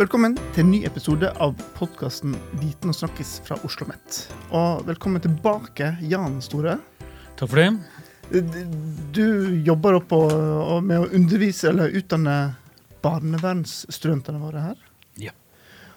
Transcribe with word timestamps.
Velkommen 0.00 0.32
til 0.54 0.62
en 0.62 0.70
ny 0.72 0.78
episode 0.88 1.28
av 1.44 1.50
podkasten 1.76 2.32
Viten 2.56 2.88
og 2.88 2.96
snakkis 2.96 3.34
fra 3.44 3.58
Oslo 3.58 3.84
OsloMet. 3.84 4.20
Og 4.56 4.86
velkommen 4.86 5.20
tilbake, 5.20 5.90
Jan 6.08 6.38
Store. 6.40 6.78
Takk 7.36 7.50
for 7.50 7.60
det. 7.60 8.46
Du 9.12 9.26
jobber 9.66 9.98
opp 9.98 10.14
med 10.86 11.02
å 11.02 11.10
undervise 11.18 11.68
eller 11.68 11.92
utdanne 12.00 12.36
barnevernsstudentene 13.04 14.40
våre 14.40 14.62
her. 14.70 14.80
Ja. 15.20 15.34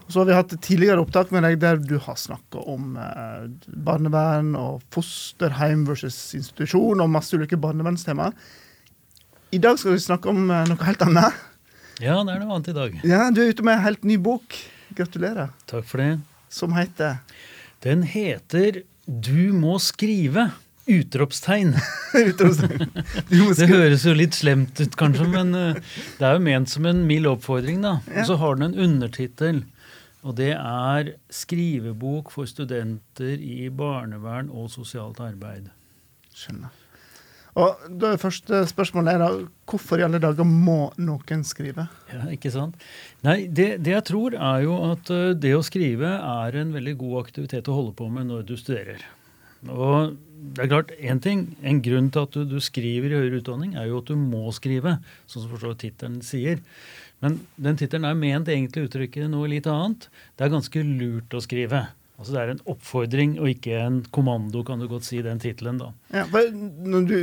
Og 0.03 0.11
så 0.11 0.19
har 0.19 0.27
vi 0.27 0.35
hatt 0.41 0.57
tidligere 0.67 1.07
opptak 1.07 1.31
med 1.31 1.47
deg 1.47 1.63
der 1.63 1.79
du 1.79 1.95
har 2.03 2.19
snakka 2.19 2.65
om 2.75 2.99
eh, 2.99 3.47
barnevern 3.87 4.51
og 4.59 4.83
fosterheim 4.91 5.87
versus 5.87 6.19
institusjon 6.35 6.99
og 6.99 7.15
masse 7.15 7.39
ulike 7.39 7.55
barnevernstema. 7.55 8.33
I 9.55 9.63
dag 9.63 9.79
skal 9.79 9.95
vi 9.95 10.05
snakke 10.09 10.35
om 10.35 10.43
eh, 10.51 10.67
noe 10.73 10.91
helt 10.91 11.07
annet. 11.07 11.39
Ja, 12.01 12.17
det 12.25 12.33
er 12.33 12.41
noe 12.41 12.55
annet 12.55 12.71
i 12.71 12.75
dag. 12.77 12.95
Ja, 13.05 13.29
Du 13.31 13.41
er 13.43 13.51
ute 13.53 13.65
med 13.65 13.77
en 13.77 13.85
helt 13.85 14.03
ny 14.07 14.17
bok. 14.17 14.55
Gratulerer. 14.97 15.53
Takk 15.69 15.85
for 15.89 16.01
det. 16.01 16.19
Som 16.49 16.73
heter 16.77 17.19
Den 17.83 18.03
heter 18.07 18.83
Du 19.05 19.53
må 19.53 19.77
skrive! 19.83 20.51
Utropstegn. 20.83 21.77
utropstegn. 22.27 22.89
det 23.59 23.67
høres 23.69 24.03
jo 24.03 24.15
litt 24.17 24.35
slemt 24.35 24.81
ut, 24.81 24.97
kanskje, 24.99 25.29
men 25.31 25.53
uh, 25.55 25.77
det 26.17 26.27
er 26.27 26.35
jo 26.35 26.43
ment 26.43 26.71
som 26.71 26.87
en 26.89 27.05
mild 27.07 27.29
oppfordring. 27.29 27.79
da. 27.85 28.01
Og 28.11 28.27
så 28.27 28.35
har 28.41 28.59
den 28.59 28.73
en 28.73 28.89
undertittel, 28.89 29.63
og 30.23 30.35
det 30.39 30.51
er 30.57 31.13
'Skrivebok 31.31 32.31
for 32.35 32.47
studenter 32.47 33.39
i 33.39 33.69
barnevern 33.71 34.51
og 34.51 34.71
sosialt 34.75 35.23
arbeid'. 35.23 35.71
Skjønner. 36.35 36.82
Og 37.53 37.83
da 38.01 38.13
er 38.13 38.21
første 38.21 38.63
spørsmålet 38.69 39.13
er 39.13 39.21
da, 39.21 39.29
Hvorfor 39.69 40.01
i 40.01 40.05
alle 40.05 40.19
dager 40.21 40.45
må 40.47 40.91
noen 41.01 41.43
skrive? 41.47 41.85
Ja, 42.11 42.25
ikke 42.33 42.51
sant? 42.53 42.81
Nei, 43.25 43.45
det, 43.47 43.83
det, 43.85 43.93
jeg 43.93 44.05
tror 44.09 44.35
er 44.35 44.65
jo 44.65 44.77
at 44.91 45.09
eh, 45.13 45.33
det 45.37 45.53
å 45.57 45.63
skrive 45.65 46.15
er 46.17 46.57
en 46.59 46.73
veldig 46.75 46.95
god 46.99 47.19
aktivitet 47.23 47.69
å 47.69 47.77
holde 47.77 47.93
på 47.97 48.09
med 48.11 48.29
når 48.29 48.43
du 48.49 48.55
studerer. 48.59 49.05
Og 49.71 50.17
det 50.53 50.65
er 50.65 50.71
klart, 50.73 50.91
En 50.99 51.21
ting, 51.23 51.45
en 51.63 51.79
grunn 51.85 52.09
til 52.11 52.25
at 52.27 52.35
du, 52.35 52.43
du 52.49 52.59
skriver 52.61 53.13
i 53.13 53.21
høyere 53.21 53.39
utdanning, 53.39 53.77
er 53.79 53.87
jo 53.87 54.01
at 54.01 54.11
du 54.11 54.17
må 54.19 54.51
skrive, 54.55 54.97
sånn 55.25 55.45
som 55.45 55.53
forstår 55.53 55.79
tittelen 55.85 56.19
sier. 56.25 56.59
Men 57.23 57.39
den 57.55 57.79
tittelen 57.79 58.09
er 58.09 58.19
ment 58.19 58.49
egentlig 58.51 58.83
å 58.83 58.89
uttrykke 58.89 59.29
noe 59.31 59.47
litt 59.53 59.69
annet. 59.71 60.09
Det 60.35 60.43
er 60.43 60.51
ganske 60.57 60.83
lurt 60.83 61.37
å 61.37 61.41
skrive. 61.43 61.85
Altså 62.19 62.33
Det 62.33 62.41
er 62.41 62.51
en 62.53 62.65
oppfordring 62.69 63.31
og 63.41 63.49
ikke 63.49 63.77
en 63.81 64.01
kommando, 64.13 64.61
kan 64.63 64.79
du 64.79 64.85
godt 64.87 65.07
si, 65.07 65.21
den 65.25 65.41
tittelen. 65.41 65.81
Ja, 66.13 66.27
når 66.29 67.07
du 67.09 67.15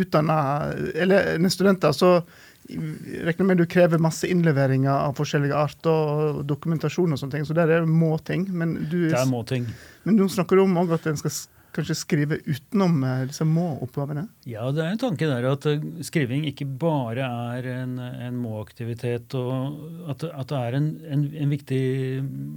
utdanner 0.00 0.70
eller 0.94 1.48
studenter, 1.50 1.92
så 1.92 2.20
regner 2.68 3.48
med 3.48 3.58
du 3.58 3.66
krever 3.66 4.00
masse 4.02 4.28
innleveringer 4.28 4.92
av 4.92 5.16
forskjellige 5.18 5.56
arter 5.56 5.90
og 5.90 6.40
dokumentasjon 6.48 7.14
og 7.14 7.20
sånne 7.20 7.38
ting, 7.38 7.46
så 7.48 7.56
der 7.56 7.72
er 7.72 7.84
det 7.84 7.90
må-ting. 7.90 8.46
Men, 8.52 8.76
du, 8.90 9.08
det 9.08 9.18
er 9.18 9.30
må-ting. 9.30 9.66
Men 10.04 10.20
nå 10.20 10.28
snakker 10.30 10.58
du 10.58 10.66
om 10.66 10.76
at 10.84 11.08
en 11.08 11.18
skal 11.18 11.34
kanskje 11.76 11.96
skrive 11.98 12.38
utenom 12.46 13.00
liksom, 13.02 13.28
disse 13.30 13.46
må-oppgavene? 13.48 14.26
Ja, 14.48 14.68
det 14.74 14.84
er 14.84 14.94
en 14.94 15.02
tanke 15.02 15.28
der 15.30 15.46
at 15.50 15.66
eh, 15.68 15.84
skriving 16.06 16.46
ikke 16.50 16.66
bare 16.80 17.28
er 17.58 17.70
en, 17.74 17.96
en 17.98 18.40
må-aktivitet, 18.40 19.36
og 19.38 20.10
at, 20.10 20.26
at, 20.28 20.50
det 20.50 20.58
er 20.58 20.78
en, 20.80 20.90
en, 21.06 21.24
en, 21.32 21.54
viktig 21.54 21.82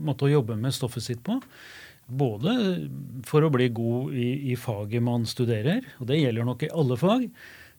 måte 0.08 0.28
å 0.28 0.34
jobbe 0.36 0.58
med 0.60 0.76
stoffet 0.76 1.06
sitt 1.06 1.24
på. 1.28 1.40
Både 2.12 2.54
for 3.28 3.46
å 3.46 3.52
bli 3.54 3.70
god 3.72 4.16
i, 4.18 4.30
i 4.52 4.60
faget 4.60 5.04
man 5.04 5.28
studerer, 5.30 5.86
og 6.00 6.10
det 6.10 6.20
gjelder 6.22 6.48
nok 6.48 6.66
i 6.68 6.74
alle 6.76 7.00
fag. 7.00 7.28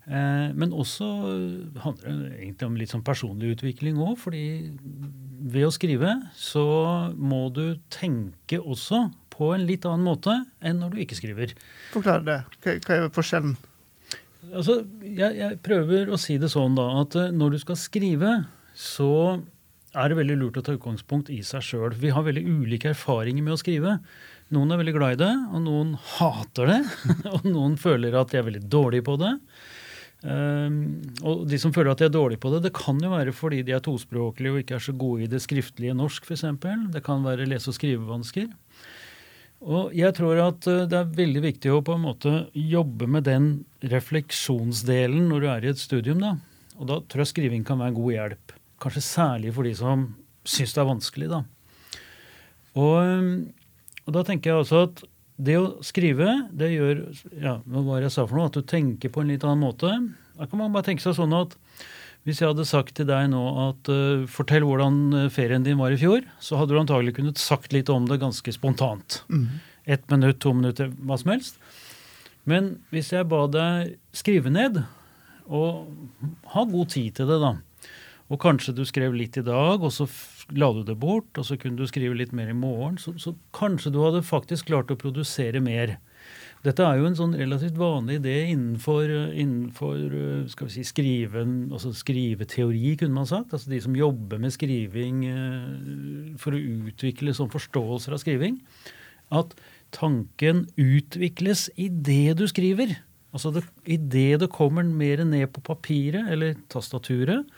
Eh, 0.03 0.49
men 0.59 0.75
også 0.75 1.09
handler 1.85 2.23
det 2.25 2.31
egentlig 2.41 2.67
om 2.69 2.79
litt 2.79 2.91
sånn 2.91 3.05
personlig 3.07 3.57
utvikling 3.57 4.01
òg. 4.03 4.17
fordi 4.19 4.45
ved 5.53 5.67
å 5.67 5.75
skrive 5.75 6.17
så 6.39 6.65
må 7.15 7.49
du 7.55 7.79
tenke 7.93 8.59
også 8.59 9.05
på 9.33 9.53
en 9.57 9.67
litt 9.69 9.87
annen 9.89 10.07
måte 10.07 10.35
enn 10.61 10.83
når 10.83 10.95
du 10.95 11.03
ikke 11.05 11.19
skriver. 11.19 11.55
Forklar 11.95 12.25
det. 12.27 12.41
Hva 12.63 12.99
er 12.99 13.09
forskjellen? 13.15 13.57
Altså, 14.51 14.81
jeg, 15.07 15.39
jeg, 15.39 15.59
prøver 15.63 16.11
å 16.11 16.19
si 16.21 16.37
det 16.43 16.51
sånn 16.53 16.75
da, 16.77 16.89
at 17.05 17.17
eh, 17.19 17.33
når 17.35 17.55
du 17.55 17.59
skal 17.63 17.79
skrive, 17.79 18.33
så 18.75 19.39
er 19.93 20.09
det 20.11 20.19
veldig 20.19 20.39
lurt 20.41 20.59
å 20.59 20.65
ta 20.65 20.75
utgangspunkt 20.75 21.31
i 21.33 21.43
seg 21.47 21.63
sjøl. 21.65 21.93
Vi 22.01 22.11
har 22.15 22.25
veldig 22.27 22.43
ulike 22.49 22.91
erfaringer 22.91 23.45
med 23.45 23.55
å 23.55 23.61
skrive. 23.61 23.99
Noen 24.53 24.73
er 24.73 24.81
veldig 24.81 24.97
glad 24.97 25.15
i 25.15 25.21
det, 25.23 25.31
og 25.53 25.63
noen 25.65 25.95
hater 26.17 26.73
det. 26.73 26.81
og 27.35 27.47
noen 27.47 27.79
føler 27.81 28.17
at 28.19 28.33
de 28.33 28.41
er 28.41 28.49
veldig 28.49 28.65
dårlige 28.73 29.07
på 29.07 29.17
det. 29.21 29.37
Um, 30.23 31.01
og 31.27 31.49
de 31.51 31.59
som 31.59 31.73
føler 31.75 31.91
at 31.91 32.03
de 32.03 32.07
er 32.07 32.15
dårlige 32.15 32.43
på 32.43 32.53
det, 32.53 32.61
det 32.69 32.77
kan 32.77 33.01
jo 33.03 33.11
være 33.11 33.33
fordi 33.35 33.65
de 33.67 33.75
er 33.75 33.83
tospråklige 33.83 34.53
og 34.53 34.61
ikke 34.61 34.77
er 34.77 34.85
så 34.85 34.95
gode 34.95 35.25
i 35.25 35.31
det 35.31 35.41
skriftlige 35.43 35.97
norsk, 35.99 36.29
f.eks. 36.29 36.45
Det 36.95 37.03
kan 37.07 37.25
være 37.27 37.49
lese- 37.51 37.73
og 37.73 37.79
skrivevansker. 37.79 38.51
Og 39.63 39.93
jeg 39.95 40.15
tror 40.17 40.41
at 40.43 40.67
eh, 40.71 40.85
det 40.91 40.99
er 40.99 41.13
veldig 41.19 41.43
viktig 41.45 41.71
å 41.71 41.83
på 41.87 41.95
en 41.95 42.05
måte 42.07 42.33
jobbe 42.57 43.07
med 43.11 43.29
den 43.29 43.47
refleksjonsdelen 43.93 45.29
når 45.31 45.45
du 45.45 45.49
er 45.53 45.65
i 45.67 45.71
et 45.71 45.83
studium. 45.83 46.23
da. 46.23 46.35
Og 46.81 46.89
da 46.91 46.99
tror 47.07 47.23
jeg 47.23 47.33
skriving 47.35 47.65
kan 47.67 47.79
være 47.79 47.95
en 47.95 48.01
god 48.01 48.13
hjelp. 48.17 48.55
Kanskje 48.83 49.05
særlig 49.07 49.55
for 49.55 49.69
de 49.69 49.75
som 49.79 50.09
syns 50.43 50.75
det 50.75 50.83
er 50.83 50.91
vanskelig. 50.91 51.31
da. 51.31 51.43
Og, 52.75 52.97
eh, 53.07 54.03
og, 54.03 54.13
da 54.19 54.27
tenker 54.27 54.51
jeg 54.51 54.65
også 54.65 54.85
at 54.89 55.05
det 55.43 55.57
å 55.59 55.79
skrive, 55.83 56.29
det 56.53 56.75
gjør 56.75 56.99
ja, 57.41 57.57
Hva 57.65 57.81
var 57.87 58.03
det 58.03 58.11
jeg 58.11 58.15
sa 58.15 58.27
for 58.27 58.39
noe? 58.39 58.51
At 58.51 58.59
du 58.59 58.67
tenker 58.67 59.11
på 59.11 59.23
en 59.23 59.31
litt 59.31 59.47
annen 59.47 59.63
måte. 59.63 59.91
Da 60.37 60.47
kan 60.47 60.59
man 60.61 60.75
bare 60.75 60.91
tenke 60.91 61.05
seg 61.05 61.17
sånn 61.17 61.35
at 61.39 61.55
hvis 62.27 62.39
jeg 62.39 62.53
hadde 62.53 62.67
sagt 62.69 62.95
til 62.99 63.09
deg 63.09 63.31
nå 63.33 63.43
at 63.65 63.91
uh, 63.91 64.25
fortell 64.31 64.67
hvordan 64.67 64.99
eh, 65.25 65.31
ferien 65.33 65.65
din 65.67 65.81
var 65.81 65.95
i 65.95 65.99
fjor, 65.99 66.23
så 66.39 66.61
hadde 66.61 66.75
du 66.75 66.79
antagelig 66.79 67.17
kunnet 67.17 67.41
sagt 67.43 67.75
litt 67.75 67.91
om 67.91 68.07
det 68.07 68.21
ganske 68.23 68.55
spontant. 68.55 69.23
Mm. 69.27 69.49
Ett 69.91 70.07
minutt, 70.13 70.39
to 70.43 70.53
minutter, 70.55 70.93
hva 71.03 71.19
som 71.19 71.33
helst. 71.35 71.59
Men 72.47 72.77
hvis 72.95 73.11
jeg 73.15 73.27
ba 73.31 73.45
deg 73.51 73.97
skrive 74.15 74.53
ned, 74.55 74.85
og 75.51 75.91
ha 76.55 76.63
god 76.71 76.93
tid 76.95 77.19
til 77.19 77.27
det, 77.33 77.41
da, 77.43 77.57
og 78.33 78.41
kanskje 78.41 78.75
du 78.77 78.85
skrev 78.89 79.15
litt 79.19 79.37
i 79.37 79.45
dag, 79.45 79.83
og 79.83 79.91
så 79.93 80.07
la 80.57 80.71
du 80.73 80.83
det 80.87 80.97
bort, 81.03 81.29
og 81.37 81.45
så 81.47 81.59
kunne 81.61 81.77
du 81.77 81.91
skrive 81.91 82.17
litt 82.17 82.33
mer 82.37 82.53
i 82.53 82.57
morgen, 82.57 82.97
så, 83.03 83.13
så 83.21 83.35
kanskje 83.57 83.93
du 83.93 84.01
hadde 84.05 84.23
faktisk 84.25 84.71
klart 84.71 84.93
å 84.95 84.99
produsere 84.99 85.61
mer. 85.65 85.99
Dette 86.63 86.85
er 86.87 87.01
jo 87.01 87.09
en 87.09 87.17
sånn 87.19 87.33
relativt 87.35 87.75
vanlig 87.75 88.21
idé 88.21 88.37
innenfor, 88.53 89.11
innenfor 89.35 89.97
skal 90.53 90.69
vi 90.69 90.75
si, 90.77 90.85
skriven, 90.87 91.57
altså 91.75 91.91
skriveteori, 91.99 92.93
kunne 93.01 93.17
man 93.17 93.27
sagt. 93.27 93.51
Altså 93.51 93.73
de 93.73 93.81
som 93.83 93.97
jobber 93.99 94.39
med 94.43 94.55
skriving 94.55 95.25
eh, 95.27 96.37
for 96.39 96.55
å 96.55 96.61
utvikle 96.87 97.35
sånn 97.35 97.51
forståelser 97.51 98.15
av 98.15 98.23
skriving. 98.23 98.61
At 99.35 99.57
tanken 99.97 100.69
utvikles 100.79 101.67
i 101.75 101.89
det 101.91 102.37
du 102.39 102.47
skriver. 102.47 102.95
Altså 103.35 103.65
Idet 103.83 104.43
det 104.45 104.53
kommer 104.53 104.87
mer 104.87 105.25
ned 105.27 105.51
på 105.51 105.65
papiret 105.67 106.31
eller 106.31 106.55
tastaturet, 106.71 107.49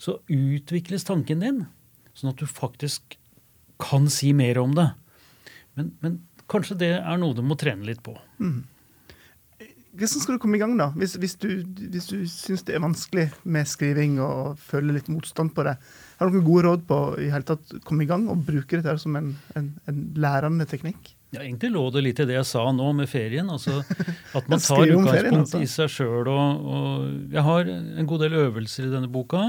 så 0.00 0.18
utvikles 0.32 1.04
tanken 1.08 1.44
din, 1.44 1.60
sånn 2.16 2.32
at 2.32 2.40
du 2.40 2.48
faktisk 2.48 3.18
kan 3.82 4.08
si 4.12 4.32
mer 4.36 4.60
om 4.62 4.72
det. 4.76 4.90
Men, 5.76 5.92
men 6.00 6.18
kanskje 6.50 6.78
det 6.80 6.94
er 6.98 7.20
noe 7.20 7.36
du 7.36 7.42
må 7.46 7.58
trene 7.58 7.86
litt 7.88 8.02
på. 8.06 8.16
Mm. 8.42 8.64
Hvordan 9.96 10.22
skal 10.22 10.36
du 10.36 10.40
komme 10.42 10.58
i 10.58 10.60
gang, 10.60 10.74
da? 10.76 10.90
Hvis, 10.98 11.14
hvis 11.16 11.38
du, 11.40 11.48
hvis 11.64 12.08
du 12.10 12.18
syns 12.28 12.66
det 12.68 12.74
er 12.76 12.82
vanskelig 12.84 13.30
med 13.48 13.68
skriving 13.68 14.18
og 14.20 14.58
føler 14.60 14.98
litt 14.98 15.08
motstand 15.08 15.54
på 15.56 15.64
det. 15.64 15.76
Har 16.20 16.28
du 16.28 16.36
noen 16.36 16.44
gode 16.44 16.66
råd 16.66 16.82
på 16.88 16.98
i 17.24 17.30
hele 17.32 17.46
tatt 17.48 17.78
komme 17.86 18.04
i 18.04 18.08
gang 18.10 18.26
og 18.32 18.44
bruke 18.44 18.76
dette 18.76 18.96
som 19.00 19.16
en, 19.16 19.32
en, 19.56 19.70
en 19.88 20.02
lærende 20.20 20.68
teknikk? 20.68 21.14
Ja, 21.32 21.40
Egentlig 21.42 21.72
lå 21.74 21.86
det 21.94 22.02
litt 22.04 22.20
i 22.22 22.26
det 22.28 22.36
jeg 22.36 22.48
sa 22.48 22.66
nå 22.72 22.90
med 22.96 23.08
ferien. 23.10 23.48
altså 23.50 23.80
At 24.36 24.50
man 24.52 24.60
tar 24.60 24.84
utgangspunkt 24.84 25.40
altså. 25.40 25.62
i 25.64 25.70
seg 25.70 25.92
sjøl. 25.92 26.28
Og, 26.28 26.68
og, 26.76 27.08
jeg 27.32 27.46
har 27.48 27.72
en 27.72 28.10
god 28.12 28.26
del 28.26 28.38
øvelser 28.44 28.88
i 28.88 28.92
denne 28.92 29.10
boka. 29.12 29.48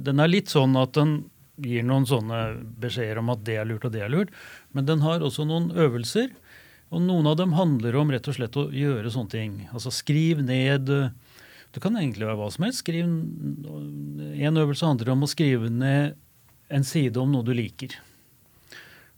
Den 0.00 0.22
er 0.22 0.30
litt 0.30 0.52
sånn 0.52 0.76
at 0.80 0.96
den 0.96 1.18
gir 1.60 1.84
noen 1.84 2.06
sånne 2.08 2.40
beskjeder 2.80 3.20
om 3.20 3.32
at 3.34 3.42
det 3.46 3.58
er 3.60 3.68
lurt 3.68 3.84
og 3.88 3.92
det 3.94 4.04
er 4.04 4.12
lurt. 4.12 4.32
Men 4.72 4.88
den 4.88 5.04
har 5.04 5.24
også 5.24 5.44
noen 5.48 5.70
øvelser. 5.76 6.32
Og 6.92 7.00
noen 7.04 7.28
av 7.28 7.38
dem 7.40 7.54
handler 7.56 7.96
om 7.96 8.12
rett 8.12 8.28
og 8.28 8.36
slett 8.36 8.56
å 8.60 8.68
gjøre 8.72 9.12
sånne 9.12 9.32
ting. 9.32 9.52
Altså 9.72 9.92
skriv 9.94 10.42
ned 10.44 10.90
Det 11.72 11.80
kan 11.80 11.96
egentlig 11.96 12.28
være 12.28 12.36
hva 12.36 12.50
som 12.52 12.66
helst. 12.66 12.82
Skriv, 12.84 13.08
en 13.08 14.60
øvelse 14.60 14.88
handler 14.88 15.12
om 15.14 15.24
å 15.24 15.30
skrive 15.30 15.70
ned 15.72 16.18
en 16.72 16.84
side 16.84 17.20
om 17.20 17.32
noe 17.32 17.44
du 17.44 17.54
liker. 17.56 17.96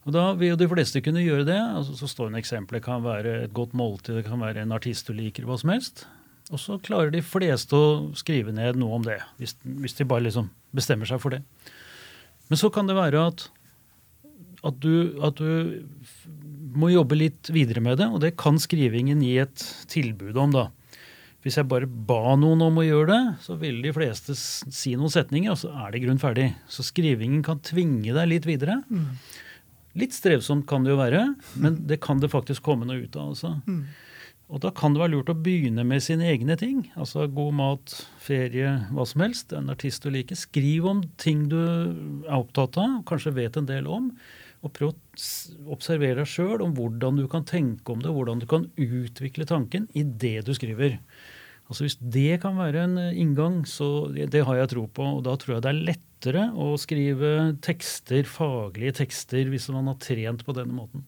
Og 0.05 0.13
Da 0.13 0.25
vil 0.37 0.53
jo 0.53 0.59
de 0.59 0.69
fleste 0.69 1.01
kunne 1.03 1.23
gjøre 1.23 1.47
det. 1.47 1.57
Altså, 1.57 1.95
så 1.97 2.07
står 2.07 2.29
en 2.29 2.39
eksempel. 2.39 2.77
Det 2.77 2.85
kan 2.85 3.03
være 3.03 3.41
et 3.47 3.55
godt 3.55 3.73
måltid, 3.73 4.19
det 4.19 4.27
kan 4.27 4.39
være 4.39 4.63
en 4.63 4.75
artist 4.75 5.09
du 5.09 5.15
liker, 5.17 5.47
hva 5.49 5.57
som 5.59 5.73
helst. 5.73 6.05
Og 6.53 6.61
så 6.61 6.77
klarer 6.77 7.09
de 7.11 7.23
fleste 7.25 7.73
å 7.73 8.13
skrive 8.17 8.53
ned 8.53 8.77
noe 8.77 8.99
om 8.99 9.05
det, 9.05 9.17
hvis, 9.41 9.55
hvis 9.65 9.97
de 9.97 10.05
bare 10.05 10.27
liksom 10.27 10.51
bestemmer 10.77 11.09
seg 11.09 11.19
for 11.23 11.33
det. 11.33 11.41
Men 12.51 12.61
så 12.61 12.69
kan 12.73 12.89
det 12.89 12.97
være 12.97 13.25
at, 13.31 13.47
at, 14.65 14.79
du, 14.83 15.17
at, 15.25 15.41
du, 15.41 15.85
må 16.75 16.91
jobbe 16.93 17.17
litt 17.17 17.51
videre 17.53 17.83
med 17.83 17.99
det, 18.01 18.09
og 18.11 18.21
det 18.23 18.35
kan 18.39 18.59
skrivingen 18.61 19.23
gi 19.23 19.37
et 19.41 19.65
tilbud 19.91 20.37
om. 20.41 20.53
da. 20.55 20.65
Hvis 21.45 21.59
jeg 21.59 21.69
bare 21.69 21.85
ba 21.85 22.35
noen 22.41 22.63
om 22.65 22.81
å 22.81 22.85
gjøre 22.85 23.09
det, 23.11 23.23
så 23.45 23.57
vil 23.61 23.81
de 23.83 23.93
fleste 23.95 24.33
si 24.37 24.95
noen 24.97 25.13
setninger, 25.13 25.53
og 25.53 25.61
så 25.61 25.73
er 25.85 25.93
det 25.93 26.01
grunn 26.05 26.21
ferdig. 26.21 26.51
Så 26.71 26.85
skrivingen 26.87 27.43
kan 27.45 27.61
tvinge 27.65 28.15
deg 28.15 28.31
litt 28.31 28.47
videre. 28.49 28.79
Mm. 28.89 29.11
Litt 30.01 30.15
strevsomt 30.17 30.65
kan 30.67 30.83
det 30.83 30.91
jo 30.91 30.99
være, 30.99 31.21
men 31.61 31.77
det 31.87 32.01
kan 32.03 32.19
det 32.19 32.33
faktisk 32.33 32.65
komme 32.65 32.87
noe 32.89 33.05
ut 33.05 33.15
av. 33.15 33.31
Altså. 33.35 33.53
Mm. 33.69 33.85
Og 34.45 34.61
da 34.61 34.69
kan 34.75 34.93
det 34.93 35.01
være 35.01 35.15
lurt 35.15 35.31
å 35.33 35.37
begynne 35.41 35.83
med 35.87 36.03
sine 36.05 36.27
egne 36.29 36.53
ting. 36.59 36.83
Altså 36.99 37.25
god 37.25 37.55
mat, 37.57 37.93
ferie, 38.21 38.75
hva 38.93 39.05
som 39.09 39.23
helst. 39.25 39.55
En 39.57 39.71
artist 39.73 40.05
du 40.05 40.11
liker. 40.13 40.37
Skriv 40.37 40.85
om 40.89 41.01
ting 41.21 41.47
du 41.49 41.57
er 41.57 42.35
opptatt 42.37 42.77
av, 42.81 42.99
kanskje 43.09 43.33
vet 43.39 43.57
en 43.57 43.69
del 43.69 43.89
om. 43.89 44.11
Og 44.65 44.73
prøv 44.73 44.93
å 44.93 45.73
observere 45.73 46.21
deg 46.21 46.29
sjøl 46.29 46.61
om 46.65 46.75
hvordan 46.77 47.17
du 47.21 47.25
kan 47.29 47.45
tenke 47.47 47.93
om 47.93 48.03
det, 48.05 48.13
hvordan 48.13 48.41
du 48.41 48.45
kan 48.49 48.69
utvikle 48.77 49.49
tanken 49.49 49.89
i 49.97 50.05
det 50.05 50.39
du 50.45 50.53
skriver. 50.57 50.99
Altså 51.65 51.87
Hvis 51.87 51.97
det 51.97 52.39
kan 52.43 52.59
være 52.61 52.85
en 52.85 52.97
inngang, 53.17 53.63
så 53.65 54.07
det 54.13 54.45
har 54.45 54.61
jeg 54.61 54.73
tro 54.75 54.85
på. 54.85 55.09
Og 55.17 55.25
da 55.25 55.33
tror 55.41 55.57
jeg 55.57 55.65
det 55.65 55.73
er 55.73 55.83
lettere 55.89 56.45
å 56.53 56.75
skrive 56.81 57.33
tekster, 57.65 58.29
faglige 58.29 58.99
tekster, 59.01 59.49
hvis 59.49 59.71
man 59.73 59.89
har 59.89 59.97
trent 60.05 60.45
på 60.45 60.53
denne 60.57 60.77
måten. 60.77 61.05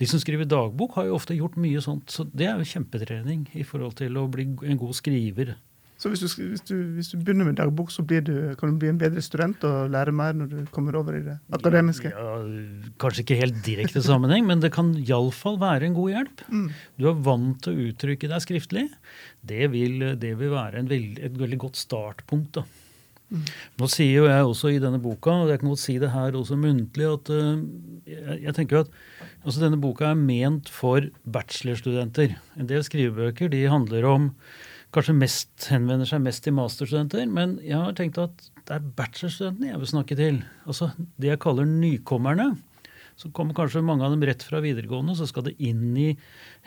De 0.00 0.08
som 0.08 0.20
skriver 0.22 0.48
dagbok, 0.48 0.94
har 0.98 1.10
jo 1.10 1.16
ofte 1.18 1.36
gjort 1.36 1.58
mye 1.60 1.82
sånt. 1.84 2.10
Så 2.12 2.26
det 2.32 2.48
er 2.48 2.60
jo 2.60 2.70
kjempetrening 2.70 3.48
i 3.58 3.66
forhold 3.66 3.98
til 4.00 4.16
å 4.20 4.28
bli 4.32 4.48
en 4.48 4.80
god 4.80 4.96
skriver. 4.98 5.56
Så 6.00 6.08
hvis 6.08 6.22
du, 6.22 6.28
hvis, 6.48 6.62
du, 6.64 6.76
hvis 6.96 7.10
du, 7.12 7.18
begynner 7.20 7.44
med 7.44 7.58
dagbok, 7.58 7.90
så 7.92 8.00
du, 8.00 8.30
kan 8.56 8.70
du 8.72 8.80
bli 8.80 8.88
en 8.88 9.00
bedre 9.00 9.20
student 9.20 9.60
og 9.68 9.90
lære 9.92 10.14
mer 10.16 10.32
når 10.32 10.46
du 10.48 10.60
kommer 10.72 10.96
over 10.96 11.18
i 11.18 11.20
det 11.26 11.34
akademiske? 11.52 12.08
Ja, 12.08 12.38
ja, 12.40 12.92
kanskje 13.02 13.26
ikke 13.26 13.36
helt 13.36 13.58
direkte 13.66 14.00
sammenheng, 14.00 14.46
men 14.48 14.64
det 14.64 14.72
kan 14.72 14.94
iallfall 14.96 15.60
være 15.60 15.90
en 15.90 15.98
god 15.98 16.14
hjelp. 16.14 16.44
Mm. 16.48 16.70
Du 16.96 17.10
er 17.10 17.20
vant 17.28 17.60
til 17.60 17.76
å 17.76 17.90
uttrykke 17.90 18.32
deg 18.32 18.46
skriftlig. 18.46 18.86
Det 19.44 19.68
vil, 19.74 20.06
det 20.22 20.32
vil 20.40 20.54
være 20.54 20.86
veld, 20.88 21.20
et 21.20 21.36
veldig 21.36 21.60
godt 21.68 21.82
startpunkt. 21.82 22.62
da. 22.62 22.64
Nå 23.30 23.86
sier 23.90 24.16
jo 24.16 24.26
jeg 24.26 24.46
også 24.46 24.72
i 24.74 24.80
denne 24.82 24.98
boka, 25.02 25.32
og 25.44 25.52
jeg 25.52 25.60
kan 25.60 25.70
godt 25.70 25.82
si 25.84 25.94
det 26.02 26.10
her 26.10 26.34
også 26.34 26.58
muntlig, 26.58 27.06
at 27.06 27.30
uh, 27.30 27.60
jeg, 28.10 28.54
tenker 28.56 28.82
at 28.82 28.90
altså 29.44 29.62
denne 29.62 29.78
boka 29.80 30.08
er 30.10 30.18
ment 30.18 30.70
for 30.74 31.06
bachelorstudenter. 31.30 32.34
En 32.58 32.70
del 32.70 32.82
skrivebøker 32.86 33.52
de 33.52 33.62
handler 33.70 34.08
om 34.10 34.32
kanskje 34.94 35.14
mest 35.14 35.68
henvender 35.70 36.08
seg 36.08 36.24
mest 36.24 36.42
til 36.42 36.56
masterstudenter. 36.58 37.28
Men 37.30 37.58
jeg 37.62 37.78
har 37.78 37.94
tenkt 37.98 38.18
at 38.18 38.50
det 38.66 38.76
er 38.76 38.90
bachelorstudentene 38.98 39.70
jeg 39.70 39.82
vil 39.82 39.92
snakke 39.92 40.18
til. 40.18 40.42
Altså 40.66 40.90
det 41.20 41.30
jeg 41.30 41.42
kaller 41.46 41.70
nykommerne. 41.70 42.52
Så 43.20 43.28
kommer 43.36 43.56
kanskje 43.56 43.82
mange 43.84 44.06
av 44.06 44.14
dem 44.14 44.24
rett 44.24 44.42
fra 44.46 44.62
videregående, 44.64 45.12
så 45.18 45.26
skal 45.28 45.44
det 45.50 45.58
inn 45.60 45.92
i 46.00 46.08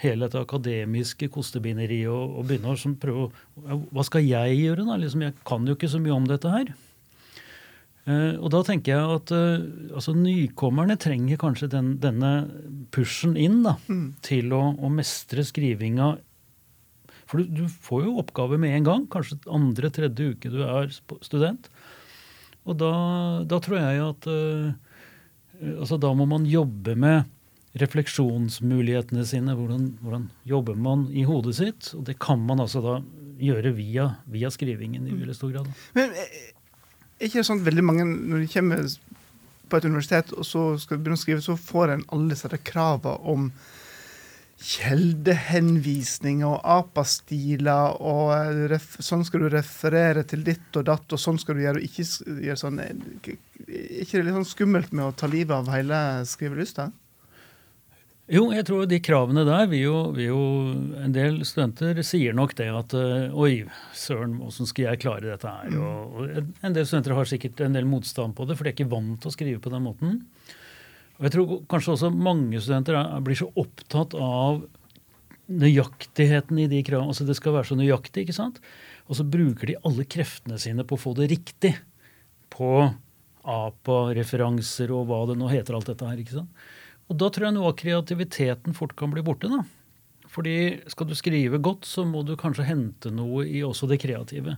hele 0.03 0.27
dette 0.27 0.41
akademiske 0.43 1.31
kostebinderiet 1.33 2.11
og, 2.13 2.39
og 2.39 2.49
begynne 2.49 2.75
å 2.75 2.95
prøve 3.01 3.27
å 3.27 3.79
Hva 3.89 4.05
skal 4.05 4.27
jeg 4.27 4.59
gjøre, 4.59 4.85
da? 4.85 4.97
Liksom, 5.01 5.25
jeg 5.25 5.37
kan 5.49 5.65
jo 5.65 5.77
ikke 5.77 5.89
så 5.89 6.01
mye 6.03 6.13
om 6.13 6.27
dette 6.29 6.51
her. 6.53 6.73
Uh, 8.03 8.35
og 8.43 8.49
da 8.51 8.59
tenker 8.67 8.91
jeg 8.91 9.15
at 9.15 9.31
uh, 9.31 9.63
altså, 9.95 10.11
nykommerne 10.17 10.97
trenger 10.99 11.39
kanskje 11.39 11.69
den, 11.71 11.93
denne 12.03 12.33
pushen 12.91 13.37
inn 13.39 13.61
da, 13.63 13.77
mm. 13.87 14.07
til 14.27 14.51
å, 14.53 14.61
å 14.75 14.91
mestre 14.91 15.45
skrivinga 15.47 16.17
for 17.23 17.39
du, 17.39 17.63
du, 17.63 17.69
får 17.87 18.03
jo 18.05 18.17
oppgave 18.21 18.59
med 18.61 18.75
en 18.75 18.87
gang, 18.89 19.05
kanskje 19.09 19.39
andre-tredje 19.47 20.33
uke 20.35 20.51
du 20.53 20.59
er 20.67 20.91
student. 21.23 21.69
Og 22.67 22.75
da, 22.77 22.91
da 23.49 23.57
tror 23.63 23.79
jeg 23.79 24.03
at 24.03 24.27
uh, 24.29 24.92
altså 25.77 25.99
Da 26.01 26.11
må 26.17 26.27
man 26.29 26.47
jobbe 26.49 26.95
med 26.99 27.29
refleksjonsmulighetene 27.79 29.25
sine. 29.25 29.55
Hvordan, 29.57 29.87
hvordan, 30.01 30.27
jobber 30.45 30.77
man 30.77 31.07
i 31.11 31.25
hodet 31.25 31.55
sitt? 31.57 31.93
Og 31.97 32.05
det 32.07 32.19
kan 32.21 32.41
man 32.45 32.61
altså 32.61 32.83
da 32.83 32.99
gjøre 33.41 33.73
via, 33.75 34.09
via 34.29 34.51
skrivingen 34.53 35.07
i 35.07 35.13
mm. 35.13 35.21
veldig 35.23 35.37
stor 35.37 35.53
grad. 35.55 35.71
Men 35.97 36.13
eh, 36.13 36.35
er 37.17 37.27
ikke 37.27 37.41
det 37.41 37.47
sånn 37.49 37.63
at 37.63 37.67
veldig 37.67 37.85
mange, 37.85 38.05
når 38.05 38.43
de 38.43 38.51
kommer 38.53 38.85
på 39.71 39.79
et 39.79 39.87
universitet 39.89 40.33
og 40.35 40.45
så 40.45 40.65
skal 40.81 40.99
begynne 40.99 41.17
å 41.17 41.23
skrive, 41.23 41.41
så 41.45 41.57
får 41.57 41.95
en 41.95 42.05
alle 42.13 42.35
disse 42.35 42.61
kravene 42.67 43.15
om 43.33 43.49
kjeldehenvisninger 44.63 46.47
og 46.47 46.61
apastiler 46.63 47.97
og 47.99 48.31
ref, 48.71 48.95
sånn 49.03 49.25
skal 49.27 49.43
du 49.43 49.49
referere 49.51 50.23
til 50.27 50.45
ditt 50.47 50.79
og 50.79 50.87
datt, 50.87 51.05
og 51.11 51.19
sånn 51.19 51.39
skal 51.41 51.57
du 51.57 51.65
gjøre, 51.65 51.81
og 51.81 51.87
ikke 51.87 52.05
gjøre 52.47 52.59
sånn. 52.61 52.79
Er 52.79 52.93
ikke 54.03 54.19
det 54.19 54.25
litt 54.27 54.37
sånn 54.39 54.51
skummelt 54.53 54.93
med 54.95 55.09
å 55.09 55.15
ta 55.17 55.27
livet 55.31 55.55
av 55.57 55.71
hele 55.73 55.99
skrivelysta? 56.29 56.89
Jo, 58.31 58.45
jeg 58.55 58.63
tror 58.69 58.85
de 58.87 59.01
kravene 59.03 59.43
der 59.43 59.65
vil 59.67 59.81
jo, 59.81 59.97
vil 60.15 60.29
jo, 60.29 60.43
En 61.03 61.11
del 61.11 61.41
studenter 61.43 61.97
sier 62.07 62.31
nok 62.31 62.53
det 62.55 62.69
at 62.71 62.93
uh, 62.95 63.35
Oi, 63.35 63.65
søren, 63.99 64.37
åssen 64.47 64.69
skal 64.69 64.87
jeg 64.87 65.01
klare 65.03 65.27
dette 65.27 65.51
her? 65.51 65.73
Mm. 65.73 65.81
Og, 65.83 66.15
og, 66.15 66.53
en 66.63 66.77
del 66.77 66.87
studenter 66.87 67.17
har 67.19 67.27
sikkert 67.27 67.59
en 67.65 67.75
del 67.75 67.89
motstand 67.89 68.37
på 68.37 68.47
det, 68.47 68.55
for 68.55 68.63
de 68.63 68.71
er 68.71 68.77
ikke 68.77 68.93
vant 68.93 69.19
til 69.19 69.27
å 69.27 69.35
skrive 69.35 69.59
på 69.63 69.73
den 69.73 69.83
måten. 69.83 70.21
Og 71.19 71.27
jeg 71.27 71.35
tror 71.35 71.59
kanskje 71.71 71.93
også 71.93 72.09
mange 72.13 72.61
studenter 72.61 72.97
blir 73.25 73.37
så 73.37 73.49
opptatt 73.59 74.15
av 74.17 74.63
nøyaktigheten 75.53 76.61
i 76.63 76.69
de 76.71 76.81
kravene. 76.85 77.13
Altså 77.13 77.27
det 77.27 77.35
skal 77.37 77.57
være 77.57 77.69
så 77.69 77.77
nøyaktig, 77.77 78.25
ikke 78.25 78.35
sant? 78.37 78.61
Og 79.09 79.19
så 79.19 79.25
bruker 79.27 79.69
de 79.69 79.79
alle 79.85 80.05
kreftene 80.09 80.57
sine 80.61 80.85
på 80.87 80.97
å 80.97 81.03
få 81.03 81.13
det 81.17 81.29
riktig. 81.33 81.75
På 82.53 82.89
APA-referanser 83.43 84.93
og 84.95 85.09
hva 85.09 85.23
det 85.29 85.37
nå 85.39 85.51
heter, 85.51 85.75
alt 85.75 85.91
dette 85.91 86.07
her. 86.07 86.19
ikke 86.21 86.39
sant? 86.39 86.65
Og 87.11 87.19
da 87.19 87.29
tror 87.29 87.49
jeg 87.49 87.57
noe 87.57 87.71
av 87.71 87.79
kreativiteten 87.79 88.75
fort 88.77 88.95
kan 88.97 89.11
bli 89.13 89.23
borte. 89.25 89.51
da. 89.51 89.63
Fordi 90.33 90.81
skal 90.89 91.09
du 91.09 91.15
skrive 91.17 91.59
godt, 91.61 91.85
så 91.85 92.07
må 92.07 92.23
du 92.25 92.35
kanskje 92.39 92.65
hente 92.65 93.11
noe 93.13 93.45
i 93.45 93.61
også 93.65 93.89
det 93.91 93.99
kreative. 94.01 94.57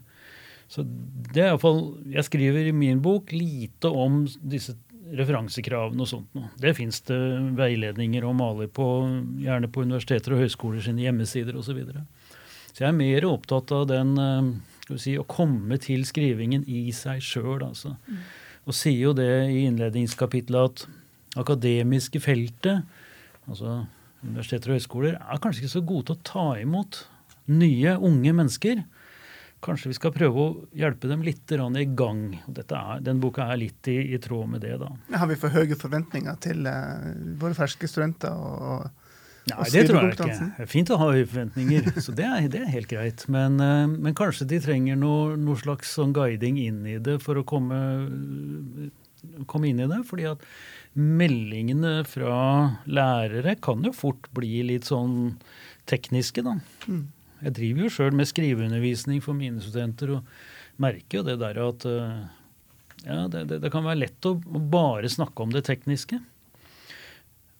Så 0.72 0.82
det 0.86 1.44
er 1.44 1.52
iallfall 1.52 2.00
Jeg 2.10 2.26
skriver 2.26 2.66
i 2.66 2.74
min 2.74 3.02
bok 3.04 3.30
lite 3.36 3.86
om 3.86 4.24
disse 4.42 4.74
referansekravene 5.14 6.02
og 6.02 6.10
sånt 6.10 6.38
noe. 6.38 6.50
Det 6.62 6.74
fins 6.78 7.02
det 7.08 7.20
veiledninger 7.58 8.26
og 8.26 8.38
maler 8.40 8.70
på, 8.72 8.88
gjerne 9.44 9.70
på 9.70 9.86
universiteter 9.86 10.36
og 10.36 10.42
høyskoler 10.44 10.82
sine 10.86 11.06
hjemmesider 11.06 11.58
osv. 11.58 11.70
Så, 11.70 11.78
videre. 11.78 12.06
så 12.72 12.86
jeg 12.86 12.90
er 12.90 12.98
mer 12.98 13.28
opptatt 13.30 13.74
av 13.76 13.86
den 13.92 14.16
eh, 14.22 14.52
skal 14.86 14.98
vi 14.98 15.02
si, 15.02 15.16
å 15.18 15.28
komme 15.30 15.80
til 15.82 16.06
skrivingen 16.08 16.66
i 16.70 16.88
seg 16.96 17.24
sjøl. 17.26 17.64
Altså. 17.66 17.96
Mm. 18.06 18.22
Og 18.66 18.78
sier 18.78 19.02
jo 19.08 19.16
det 19.18 19.32
i 19.50 19.66
innledningskapitlet 19.70 20.70
at 20.70 20.86
akademiske 21.42 22.22
feltet, 22.24 22.86
altså 23.46 23.84
universiteter 24.26 24.72
og 24.72 24.80
høyskoler, 24.80 25.18
er 25.20 25.42
kanskje 25.42 25.66
ikke 25.66 25.76
så 25.76 25.84
gode 25.86 26.10
til 26.10 26.18
å 26.18 26.26
ta 26.26 26.46
imot 26.62 27.04
nye, 27.52 27.98
unge 27.98 28.34
mennesker. 28.34 28.86
Kanskje 29.66 29.90
vi 29.90 29.98
skal 29.98 30.14
prøve 30.14 30.44
å 30.44 30.50
hjelpe 30.78 31.10
dem 31.10 31.24
litt 31.26 31.52
i 31.52 31.86
gang. 31.98 32.20
Er, 32.54 33.00
den 33.02 33.22
boka 33.24 33.48
er 33.50 33.58
litt 33.58 33.88
i, 33.90 33.98
i, 34.14 34.20
tråd 34.22 34.52
med 34.52 34.62
det. 34.62 34.76
da. 34.82 34.92
Har 35.18 35.32
vi 35.32 35.38
for 35.42 35.54
høye 35.54 35.78
forventninger 35.80 36.38
til 36.44 36.68
uh, 36.70 37.10
våre 37.42 37.58
ferske 37.58 37.90
studenter? 37.90 38.36
og, 38.36 38.86
Nei, 39.46 39.66
det 39.70 39.84
tror 39.86 40.00
jeg 40.02 40.14
ikke. 40.16 40.28
Det 40.58 40.64
er 40.64 40.70
fint 40.70 40.90
å 40.90 41.00
ha 41.02 41.10
høye 41.14 41.26
forventninger, 41.30 41.90
så 42.06 42.14
det 42.18 42.26
er, 42.26 42.48
det 42.54 42.62
er 42.64 42.72
helt 42.74 42.90
greit. 42.90 43.26
Men, 43.32 43.58
uh, 43.62 43.86
men, 43.90 44.14
kanskje 44.18 44.48
de 44.54 44.62
trenger 44.62 45.02
noe, 45.02 45.36
noe, 45.38 45.58
slags 45.62 45.94
sånn 45.98 46.14
guiding 46.18 46.62
inn 46.62 46.86
i 46.90 46.98
det 47.02 47.20
for 47.26 47.42
å 47.42 47.46
komme, 47.48 47.82
komme 49.50 49.70
inn 49.70 49.82
i 49.82 49.90
det. 49.90 50.02
fordi 50.10 50.30
at 50.30 50.46
meldingene 50.96 52.00
fra 52.08 52.38
lærere 52.86 53.58
kan 53.62 53.84
jo 53.86 53.94
fort 53.94 54.30
bli 54.34 54.62
litt 54.70 54.90
sånn 54.90 55.36
tekniske, 55.90 56.46
da. 56.46 56.58
Mm. 56.90 57.06
Jeg 57.46 57.58
driver 57.60 57.86
jo 57.86 57.94
sjøl 57.94 58.16
med 58.18 58.30
skriveundervisning 58.30 59.22
for 59.22 59.38
mine 59.38 59.62
studenter 59.62 60.18
og 60.18 60.30
merker 60.82 61.20
jo 61.20 61.26
det 61.28 61.36
der 61.44 61.60
at 61.62 61.86
eh, 61.90 62.24
ja, 63.06 63.20
det, 63.30 63.46
det, 63.52 63.60
det 63.62 63.72
kan 63.74 63.86
være 63.86 64.02
lett 64.02 64.26
å, 64.26 64.34
bare 64.72 65.12
snakke 65.12 65.46
om 65.46 65.54
det 65.54 65.66
tekniske. 65.68 66.20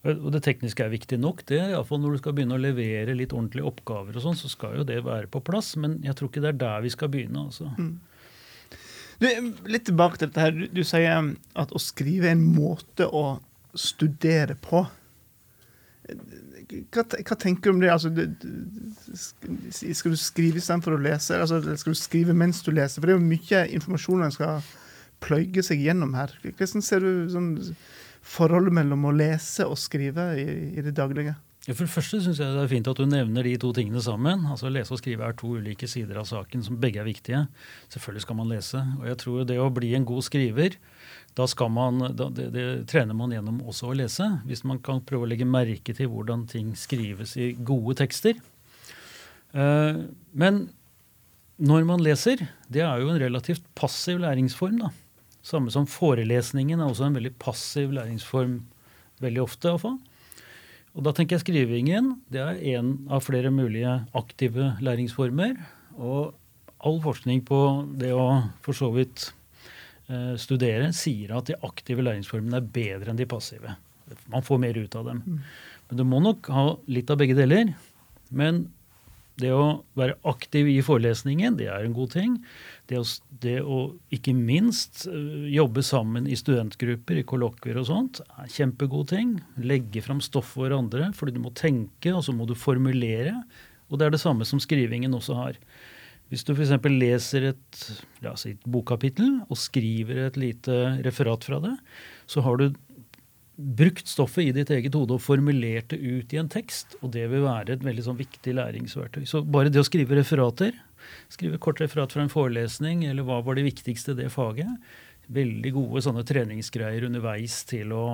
Og 0.06 0.28
det 0.34 0.44
tekniske 0.46 0.86
er 0.86 0.92
viktig 0.94 1.18
nok, 1.22 1.42
det. 1.50 1.62
Iallfall 1.72 2.02
når 2.02 2.16
du 2.16 2.22
skal 2.22 2.36
begynne 2.38 2.58
å 2.58 2.62
levere 2.62 3.16
litt 3.18 3.34
ordentlige 3.34 3.66
oppgaver, 3.66 4.18
og 4.18 4.26
sånn, 4.26 4.38
så 4.38 4.50
skal 4.52 4.80
jo 4.80 4.86
det 4.86 5.00
være 5.06 5.30
på 5.34 5.42
plass. 5.46 5.72
Men 5.82 5.98
jeg 6.06 6.18
tror 6.18 6.30
ikke 6.30 6.44
det 6.44 6.52
er 6.54 6.60
der 6.62 6.84
vi 6.86 6.92
skal 6.94 7.10
begynne. 7.14 7.48
altså. 7.48 7.72
Mm. 7.78 7.96
Du, 9.22 9.26
litt 9.72 9.88
tilbake 9.88 10.20
til 10.20 10.30
dette 10.30 10.44
her. 10.46 10.54
Du, 10.54 10.66
du 10.70 10.84
sier 10.86 11.34
at 11.58 11.74
å 11.74 11.82
skrive 11.82 12.30
er 12.30 12.38
en 12.38 12.46
måte 12.46 13.08
å 13.10 13.26
studere 13.76 14.58
på 14.62 14.84
hva, 16.06 17.04
hva, 17.04 17.36
tenker 17.40 17.70
du 17.70 17.76
om 17.76 17.82
det? 17.82 17.92
Altså, 17.94 18.12
du, 18.14 18.24
skal 19.16 20.14
du 20.14 20.20
skrive 20.20 20.62
istedenfor 20.62 20.98
å 20.98 21.02
lese? 21.02 21.40
Altså, 21.40 21.62
skal 21.80 21.96
du 21.96 22.00
skrive 22.00 22.36
mens 22.38 22.62
du 22.66 22.72
leser? 22.74 23.00
For 23.00 23.10
det 23.10 23.16
er 23.16 23.20
jo 23.20 23.30
mye 23.30 23.62
informasjon 23.80 24.26
en 24.26 24.36
skal 24.36 24.66
pløye 25.26 25.64
seg 25.66 25.82
gjennom 25.82 26.14
her. 26.18 26.34
Hvordan 26.46 26.86
ser 26.86 27.06
du 27.06 27.26
sånn, 27.34 27.52
forholdet 28.26 28.76
mellom 28.76 29.08
å 29.08 29.16
lese 29.16 29.66
og 29.70 29.80
skrive 29.82 30.32
i, 30.42 30.48
i 30.78 30.86
det 30.86 30.96
daglige? 30.98 31.36
For 31.66 31.82
det 31.82 31.90
første 31.90 32.20
synes 32.22 32.38
jeg 32.38 32.54
det 32.54 32.62
er 32.62 32.70
fint 32.70 32.88
at 32.92 33.00
du 33.00 33.08
nevner 33.10 33.48
de 33.48 33.56
to 33.58 33.72
tingene 33.74 34.02
sammen. 34.06 34.44
Altså 34.54 34.70
Lese 34.70 34.94
og 34.94 35.00
skrive 35.02 35.26
er 35.26 35.34
to 35.34 35.56
ulike 35.58 35.88
sider 35.90 36.20
av 36.22 36.28
saken 36.30 36.62
som 36.62 36.78
begge 36.78 37.02
er 37.02 37.08
viktige. 37.08 37.40
Selvfølgelig 37.90 38.22
skal 38.22 38.38
man 38.38 38.52
lese. 38.52 38.82
Og 39.00 39.08
jeg 39.10 39.18
tror 39.24 39.48
det 39.50 39.58
å 39.58 39.72
bli 39.74 39.96
en 39.98 40.06
god 40.06 40.28
skriver 40.28 40.78
da, 41.36 41.48
man, 41.74 42.06
da 42.14 42.30
det, 42.30 42.52
det, 42.54 42.68
trener 42.92 43.18
man 43.18 43.34
gjennom 43.34 43.64
også 43.66 43.90
å 43.90 43.98
lese. 43.98 44.30
Hvis 44.46 44.62
man 44.62 44.78
kan 44.86 45.02
prøve 45.02 45.26
å 45.26 45.32
legge 45.34 45.50
merke 45.50 45.98
til 45.98 46.12
hvordan 46.14 46.46
ting 46.54 46.76
skrives 46.78 47.34
i 47.42 47.56
gode 47.58 47.98
tekster. 48.04 48.38
Uh, 49.58 50.06
men 50.38 50.68
når 51.58 51.90
man 51.90 52.04
leser, 52.04 52.46
det 52.70 52.86
er 52.86 53.02
jo 53.02 53.10
en 53.10 53.22
relativt 53.26 53.66
passiv 53.74 54.22
læringsform. 54.22 54.84
da. 54.86 54.94
Samme 55.42 55.74
som 55.74 55.90
forelesningen 55.90 56.78
er 56.78 56.92
også 56.92 57.10
en 57.10 57.18
veldig 57.18 57.34
passiv 57.42 57.90
læringsform 57.98 58.60
veldig 59.26 59.42
ofte. 59.50 59.66
i 59.66 59.74
hvert 59.74 59.90
fall. 59.90 60.04
Og 60.96 61.04
da 61.04 61.12
tenker 61.12 61.36
jeg 61.36 61.44
skrivingen 61.44 62.14
det 62.32 62.42
er 62.42 62.60
en 62.78 62.94
av 63.12 63.26
flere 63.26 63.52
mulige 63.52 63.98
aktive 64.16 64.74
læringsformer. 64.84 65.58
Og 66.00 66.36
all 66.86 67.02
forskning 67.04 67.42
på 67.48 67.60
det 68.00 68.14
å 68.16 68.28
for 68.64 68.78
så 68.78 68.92
vidt 68.96 69.30
eh, 70.08 70.36
studere 70.40 70.92
sier 70.96 71.36
at 71.36 71.50
de 71.50 71.60
aktive 71.68 72.06
læringsformene 72.06 72.62
er 72.62 72.72
bedre 72.78 73.12
enn 73.12 73.20
de 73.20 73.28
passive. 73.28 73.76
Man 74.32 74.46
får 74.46 74.62
mer 74.62 74.80
ut 74.80 74.96
av 74.96 75.10
dem. 75.10 75.22
Mm. 75.26 75.44
Men 75.90 76.00
du 76.00 76.06
må 76.08 76.22
nok 76.24 76.50
ha 76.54 76.66
litt 76.88 77.12
av 77.12 77.20
begge 77.20 77.38
deler. 77.38 77.74
Men 78.32 78.66
det 79.42 79.52
å 79.52 79.84
være 80.00 80.16
aktiv 80.28 80.70
i 80.72 80.78
forelesningen, 80.86 81.58
det 81.60 81.68
er 81.68 81.84
en 81.84 81.96
god 81.96 82.14
ting. 82.14 82.38
Det 82.88 83.00
å, 83.02 83.04
det 83.44 83.58
å 83.62 83.80
ikke 84.16 84.36
minst 84.38 85.04
eh, 85.10 85.50
jobbe 85.52 85.84
sammen 85.84 86.30
i 86.30 86.38
studentgrupper, 86.40 87.20
i 87.20 87.26
kollokvier 87.28 87.82
og 87.82 87.90
sånt, 87.90 88.22
er 88.40 88.52
kjempegod 88.52 89.12
ting. 89.12 89.36
Legge 89.60 90.04
fram 90.06 90.22
stoff 90.24 90.54
for 90.54 90.70
hverandre, 90.70 91.10
fordi 91.18 91.36
du 91.36 91.42
må 91.44 91.52
tenke, 91.58 92.14
og 92.14 92.24
så 92.28 92.36
må 92.36 92.48
du 92.48 92.56
formulere. 92.56 93.36
Og 93.90 94.00
det 94.00 94.08
er 94.08 94.16
det 94.16 94.24
samme 94.24 94.48
som 94.48 94.62
skrivingen 94.64 95.14
også 95.18 95.38
har. 95.42 95.60
Hvis 96.32 96.46
du 96.48 96.56
f.eks. 96.56 96.74
leser 96.90 97.52
et, 97.52 97.82
si, 98.40 98.56
et 98.56 98.70
bokkapittel 98.72 99.44
og 99.46 99.60
skriver 99.62 100.24
et 100.26 100.40
lite 100.42 100.80
referat 101.06 101.46
fra 101.46 101.60
det, 101.62 101.76
så 102.32 102.42
har 102.46 102.58
du 102.62 102.70
brukt 103.56 104.08
stoffet 104.08 104.50
i 104.50 104.54
ditt 104.56 104.72
eget 104.74 104.96
hode 104.98 105.16
og 105.16 105.24
formulert 105.24 105.90
det 105.94 106.00
ut 106.02 106.34
i 106.34 106.40
en 106.42 106.52
tekst. 106.52 106.98
Og 107.02 107.14
det 107.16 107.26
vil 107.32 107.46
være 107.46 107.76
et 107.76 107.86
veldig 107.86 108.06
sånn 108.08 108.20
viktig 108.20 108.56
læringsverktøy. 108.58 109.24
Så 109.30 109.44
bare 109.44 109.72
det 109.72 109.82
å 109.82 109.88
skrive 109.88 110.18
referater, 110.18 110.76
skrive 111.32 111.60
kort 111.62 111.82
referat 111.84 112.16
fra 112.16 112.26
en 112.26 112.32
forelesning, 112.32 113.06
eller 113.10 113.28
hva 113.28 113.42
var 113.46 113.58
det 113.58 113.68
viktigste 113.68 114.16
i 114.16 114.20
det 114.24 114.32
faget, 114.34 114.72
veldig 115.36 115.72
gode 115.76 116.04
sånne 116.06 116.26
treningsgreier 116.28 117.08
underveis 117.08 117.62
til 117.70 117.94
å, 117.96 118.08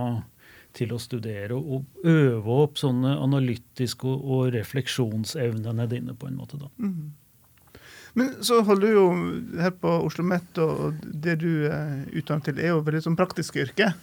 til 0.78 0.94
å 0.96 1.00
studere. 1.02 1.58
Og, 1.58 1.88
øve 2.08 2.60
opp 2.68 2.78
sånne 2.80 3.18
analytiske 3.20 4.08
og, 4.08 4.22
og 4.22 4.54
refleksjonsevnene 4.56 5.90
dine 5.92 6.16
på 6.16 6.30
en 6.30 6.40
måte. 6.40 6.62
da. 6.62 6.72
Mm. 6.78 7.18
Men 8.14 8.32
så 8.44 8.60
holder 8.68 8.88
du 8.88 8.94
jo 8.94 9.04
her 9.62 9.72
på 9.80 9.88
Oslo 9.88 10.26
OsloMet, 10.26 10.58
og 10.60 11.04
det 11.24 11.38
du 11.44 11.68
er 11.72 12.02
utdannet 12.12 12.50
til, 12.50 12.60
er 12.60 12.74
jo 12.74 12.82
veldig 12.84 13.06
sånn 13.06 13.20
praktiske 13.20 13.64
yrke. 13.64 13.94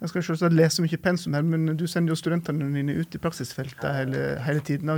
Jeg 0.00 0.08
skal 0.08 0.24
selvsagt 0.24 0.54
lese 0.56 0.80
mye 0.80 0.98
pensum 1.02 1.34
her, 1.36 1.44
men 1.44 1.74
du 1.76 1.84
sender 1.90 2.14
jo 2.14 2.16
studentene 2.16 2.70
dine 2.72 2.94
ut 2.96 3.16
i 3.16 3.20
praksisfeltet 3.20 3.84
hele, 3.92 4.22
hele 4.46 4.62
tiden. 4.64 4.92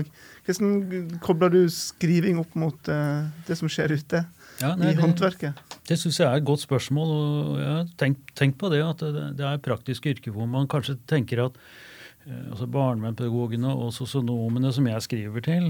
Hvordan 0.47 1.17
kobler 1.25 1.51
du 1.51 1.63
skriving 1.75 2.39
opp 2.39 2.55
mot 2.59 2.91
uh, 2.93 3.27
det 3.49 3.59
som 3.59 3.71
skjer 3.73 3.97
ute 3.97 4.21
ja, 4.63 4.75
nei, 4.79 4.93
i 4.93 5.01
håndverket? 5.01 5.59
Det, 5.89 5.99
syns 5.99 6.21
jeg 6.21 6.29
er 6.29 6.39
et 6.39 6.47
godt 6.47 6.63
spørsmål. 6.63 7.15
og 7.17 7.57
jeg 7.59 7.73
har 7.73 7.89
tenkt, 7.99 8.31
tenkt, 8.39 8.61
på 8.63 8.71
det, 8.71 8.85
at 8.87 9.03
det, 9.03 9.25
det 9.41 9.49
er 9.49 9.65
praktiske 9.65 10.15
yrker 10.15 10.37
hvor 10.37 10.47
man 10.51 10.71
kanskje 10.71 10.95
tenker 11.11 11.49
at 11.49 11.59
uh, 11.59 12.53
altså 12.53 12.71
Barnevernspedagogene 12.71 13.75
og 13.75 13.91
sosionomene 13.99 14.71
som 14.77 14.87
jeg 14.87 15.09
skriver 15.09 15.49
til, 15.49 15.69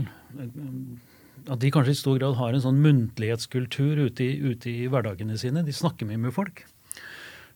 at 1.49 1.57
de 1.65 1.73
kanskje 1.73 1.97
i 1.97 2.03
stor 2.03 2.21
grad 2.21 2.37
har 2.37 2.53
en 2.53 2.67
sånn 2.69 2.85
muntlighetskultur 2.85 4.05
ute 4.05 4.29
i, 4.29 4.37
ute 4.45 4.77
i 4.77 4.93
hverdagene 4.93 5.41
sine. 5.41 5.65
De 5.65 5.73
snakker 5.73 6.05
mye 6.11 6.21
med 6.29 6.37
folk. 6.37 6.67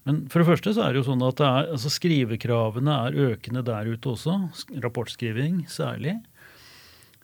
Men 0.07 0.23
for 0.31 0.43
det 0.43 0.49
første 0.53 0.73
så 0.73 0.85
er 0.87 0.95
det 0.95 1.03
jo 1.03 1.09
sånn 1.09 1.25
at 1.27 1.43
er, 1.43 1.69
altså 1.75 1.91
skrivekravene 1.91 2.97
er 3.09 3.21
økende 3.33 3.65
der 3.67 3.91
ute 3.91 4.15
også. 4.15 4.39
Rapportskriving 4.85 5.65
særlig. 5.71 6.21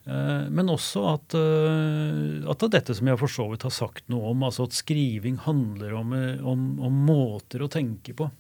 Eh, 0.05 0.47
men 0.51 0.71
også 0.73 1.05
at, 1.13 1.35
eh, 1.39 2.43
at, 2.43 2.59
det 2.59 2.69
er 2.69 2.77
dette 2.79 2.95
som 2.99 3.07
jeg 3.07 3.21
for 3.21 3.31
så 3.31 3.47
vidt 3.53 3.67
har 3.69 3.75
sagt 3.75 4.09
noe 4.11 4.33
om, 4.33 4.47
altså 4.49 4.67
at 4.67 4.75
skriving 4.75 5.39
handler 5.45 5.95
om, 6.01 6.15
eh, 6.17 6.41
om, 6.43 6.73
om 6.83 7.03
måter 7.07 7.63
å 7.63 7.71
tenke 7.73 8.17
på. 8.19 8.31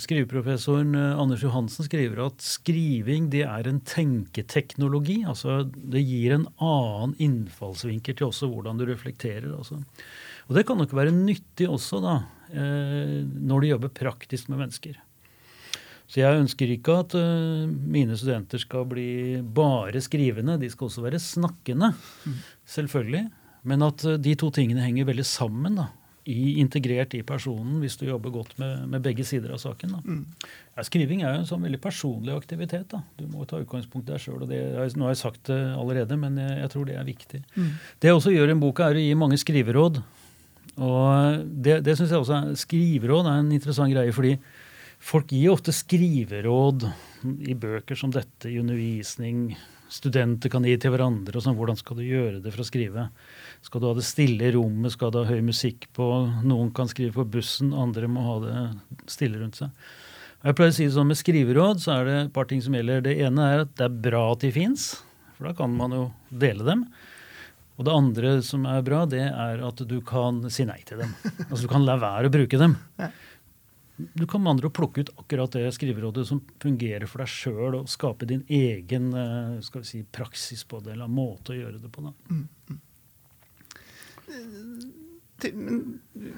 Skriveprofessoren 0.00 0.96
Anders 0.96 1.42
Johansen 1.44 1.84
skriver 1.86 2.22
at 2.24 2.40
skriving 2.42 3.28
det 3.30 3.42
er 3.44 3.68
en 3.68 3.82
tenketeknologi. 3.84 5.18
altså 5.28 5.60
Det 5.68 6.00
gir 6.00 6.32
en 6.34 6.46
annen 6.56 7.12
innfallsvinkel 7.22 8.16
til 8.16 8.30
også 8.30 8.48
hvordan 8.50 8.80
du 8.80 8.86
reflekterer. 8.88 9.52
altså. 9.52 9.76
Og 10.48 10.56
det 10.56 10.64
kan 10.66 10.80
nok 10.80 10.96
være 10.96 11.14
nyttig 11.14 11.68
også 11.68 12.00
da, 12.02 12.16
når 12.52 13.62
du 13.62 13.66
jobber 13.68 13.90
praktisk 13.92 14.50
med 14.52 14.60
mennesker. 14.62 15.00
Så 16.06 16.20
jeg 16.22 16.38
ønsker 16.38 16.70
ikke 16.70 17.00
at 17.02 17.16
uh, 17.18 17.66
mine 17.66 18.14
studenter 18.18 18.62
skal 18.62 18.86
bli 18.86 19.42
bare 19.42 20.02
skrivende. 20.04 20.58
De 20.60 20.70
skal 20.70 20.86
også 20.86 21.02
være 21.02 21.18
snakkende, 21.22 21.90
selvfølgelig. 22.76 23.24
Men 23.66 23.82
at 23.82 24.04
uh, 24.06 24.14
de 24.14 24.36
to 24.38 24.52
tingene 24.54 24.84
henger 24.86 25.08
veldig 25.08 25.26
sammen. 25.26 25.80
da, 25.82 25.88
i, 26.26 26.56
integrert 26.58 27.14
i 27.14 27.22
personen 27.22 27.78
hvis 27.78 27.94
du 28.00 28.08
jobber 28.08 28.32
godt 28.34 28.56
med, 28.58 28.88
med 28.90 29.02
begge 29.04 29.22
sider 29.26 29.52
av 29.54 29.60
saken. 29.62 29.92
Mm. 30.02 30.22
Ja, 30.74 30.84
skriving 30.86 31.22
er 31.22 31.36
jo 31.36 31.42
en 31.44 31.48
sånn 31.50 31.62
veldig 31.62 31.78
personlig 31.82 32.34
aktivitet. 32.34 32.88
da. 32.90 33.02
Du 33.18 33.28
må 33.30 33.46
ta 33.46 33.60
utgangspunkt 33.62 34.08
i 34.10 34.14
deg 34.14 34.22
sjøl. 34.24 34.42
Nå 34.42 35.06
har 35.06 35.14
jeg 35.14 35.22
sagt 35.22 35.46
det 35.50 35.58
allerede, 35.74 36.18
men 36.18 36.38
jeg, 36.42 36.58
jeg 36.64 36.72
tror 36.72 36.88
det 36.88 36.98
er 36.98 37.06
viktig. 37.06 37.42
Mm. 37.54 37.70
Det 38.02 38.10
jeg 38.10 38.18
også 38.18 38.34
gjør 38.34 38.50
i 38.50 38.56
en 38.56 38.62
bok, 38.62 38.82
er 38.82 38.98
å 38.98 39.04
gi 39.06 39.18
mange 39.18 39.38
skriveråd. 39.42 40.02
Og 40.76 41.44
det, 41.46 41.80
det 41.86 41.96
syns 41.96 42.12
jeg 42.12 42.20
også 42.20 42.36
er, 42.36 42.56
Skriveråd 42.60 43.28
er 43.30 43.40
en 43.40 43.54
interessant 43.54 43.92
greie, 43.92 44.12
fordi 44.12 44.34
folk 45.00 45.32
gir 45.32 45.54
ofte 45.54 45.72
skriveråd 45.74 46.84
i 47.48 47.56
bøker 47.56 47.98
som 47.98 48.12
dette, 48.12 48.50
i 48.50 48.58
undervisning. 48.60 49.54
Studenter 49.92 50.50
kan 50.50 50.66
gi 50.66 50.74
til 50.82 50.92
hverandre. 50.92 51.36
og 51.38 51.44
sånn, 51.44 51.56
Hvordan 51.56 51.78
skal 51.78 52.00
du 52.00 52.04
gjøre 52.04 52.42
det 52.42 52.52
for 52.52 52.64
å 52.64 52.68
skrive? 52.68 53.08
Skal 53.64 53.82
du 53.82 53.88
ha 53.88 53.94
det 53.96 54.06
stille 54.06 54.48
i 54.48 54.52
rommet? 54.56 54.92
Skal 54.92 55.14
du 55.14 55.22
ha 55.22 55.28
høy 55.28 55.40
musikk 55.46 55.88
på? 55.96 56.10
Noen 56.44 56.72
kan 56.74 56.90
skrive 56.90 57.14
på 57.16 57.28
bussen, 57.38 57.72
andre 57.72 58.10
må 58.10 58.26
ha 58.26 58.36
det 58.42 58.58
stille 59.10 59.40
rundt 59.40 59.60
seg. 59.62 59.72
Jeg 60.46 60.54
pleier 60.58 60.70
å 60.70 60.76
si 60.76 60.86
sånn 60.92 61.08
Med 61.08 61.18
skriveråd 61.18 61.80
så 61.82 61.96
er 61.96 62.06
det 62.06 62.16
et 62.20 62.32
par 62.34 62.46
ting 62.50 62.60
som 62.62 62.74
gjelder. 62.76 63.00
Det 63.06 63.16
ene 63.24 63.50
er 63.52 63.64
at 63.64 63.76
det 63.78 63.86
er 63.86 64.00
bra 64.10 64.26
at 64.34 64.44
de 64.44 64.52
fins, 64.54 64.90
for 65.36 65.48
da 65.48 65.56
kan 65.56 65.72
man 65.74 65.94
jo 65.94 66.04
dele 66.30 66.66
dem. 66.66 66.84
Og 67.76 67.84
det 67.84 67.92
andre 67.92 68.30
som 68.44 68.64
er 68.68 68.84
bra, 68.84 69.04
det 69.08 69.24
er 69.28 69.62
at 69.66 69.80
du 69.88 69.98
kan 70.04 70.40
si 70.52 70.64
nei 70.68 70.80
til 70.88 71.02
dem. 71.02 71.12
Altså 71.48 71.66
Du 71.66 71.70
kan 71.72 71.84
la 71.84 71.98
være 72.00 72.30
å 72.30 72.36
bruke 72.38 72.60
dem. 72.60 72.76
Du 73.96 74.26
kan 74.28 74.42
med 74.42 74.50
andre 74.50 74.68
plukke 74.70 75.00
ut 75.00 75.10
akkurat 75.16 75.54
det 75.56 75.70
skriverådet 75.72 76.26
som 76.28 76.42
fungerer 76.60 77.08
for 77.08 77.22
deg 77.22 77.30
sjøl, 77.32 77.78
og 77.78 77.88
skape 77.88 78.28
din 78.28 78.42
egen 78.52 79.06
eh, 79.16 79.54
skal 79.64 79.80
vi 79.80 79.88
si, 79.88 80.02
praksis 80.04 80.66
på 80.68 80.82
det, 80.84 80.92
eller 80.92 81.08
måte 81.08 81.54
å 81.54 81.56
gjøre 81.56 81.80
det 81.80 81.88
på. 81.94 82.04
da. 82.04 82.12
Mm, 82.28 82.42
mm. 82.68 82.82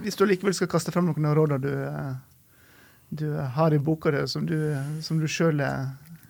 Hvis 0.05 0.19
du 0.19 0.23
likevel 0.27 0.55
skal 0.55 0.71
kaste 0.71 0.95
fram 0.95 1.11
noen 1.11 1.27
av 1.27 1.35
rådene 1.35 1.59
du, 1.65 1.75
eh, 1.89 2.15
du 3.09 3.27
har 3.59 3.75
i 3.75 3.83
boka 3.83 4.15
di, 4.15 4.23
som 4.31 4.47
du, 4.47 4.55
som 5.03 5.19
du 5.19 5.27
sjøl 5.27 5.59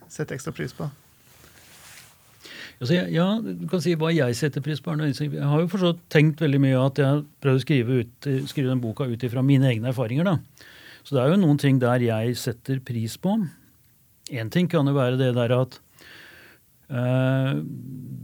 setter 0.08 0.38
ekstra 0.38 0.56
pris 0.56 0.72
på? 0.72 0.88
Altså, 2.78 2.94
ja, 3.10 3.26
du 3.42 3.66
kan 3.70 3.82
si 3.82 3.96
hva 3.98 4.12
jeg 4.14 4.36
setter 4.38 4.62
pris 4.62 4.80
på. 4.82 4.94
Jeg 5.02 5.42
har 5.42 5.62
jo 5.62 5.70
forstått 5.70 6.04
tenkt 6.14 6.42
veldig 6.42 6.60
mye 6.62 6.78
at 6.78 7.00
jeg 7.02 7.08
har 7.08 7.50
å 7.50 7.62
skrive, 7.62 8.02
ut, 8.04 8.28
skrive 8.46 8.70
den 8.70 8.82
boka 8.82 9.08
ut 9.08 9.24
ifra 9.26 9.42
mine 9.42 9.66
egne 9.72 9.90
erfaringer. 9.90 10.28
da. 10.28 10.66
Så 11.02 11.16
det 11.16 11.24
er 11.24 11.32
jo 11.32 11.40
noen 11.42 11.58
ting 11.58 11.80
der 11.82 12.04
jeg 12.04 12.36
setter 12.38 12.78
pris 12.84 13.16
på. 13.18 13.34
Én 14.30 14.52
ting 14.54 14.68
kan 14.70 14.86
jo 14.86 14.94
være 14.94 15.18
det 15.18 15.32
der 15.34 15.54
at 15.56 15.78
øh, 16.92 17.62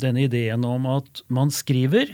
denne 0.04 0.26
ideen 0.28 0.66
om 0.68 0.86
at 0.92 1.24
man 1.32 1.50
skriver 1.50 2.12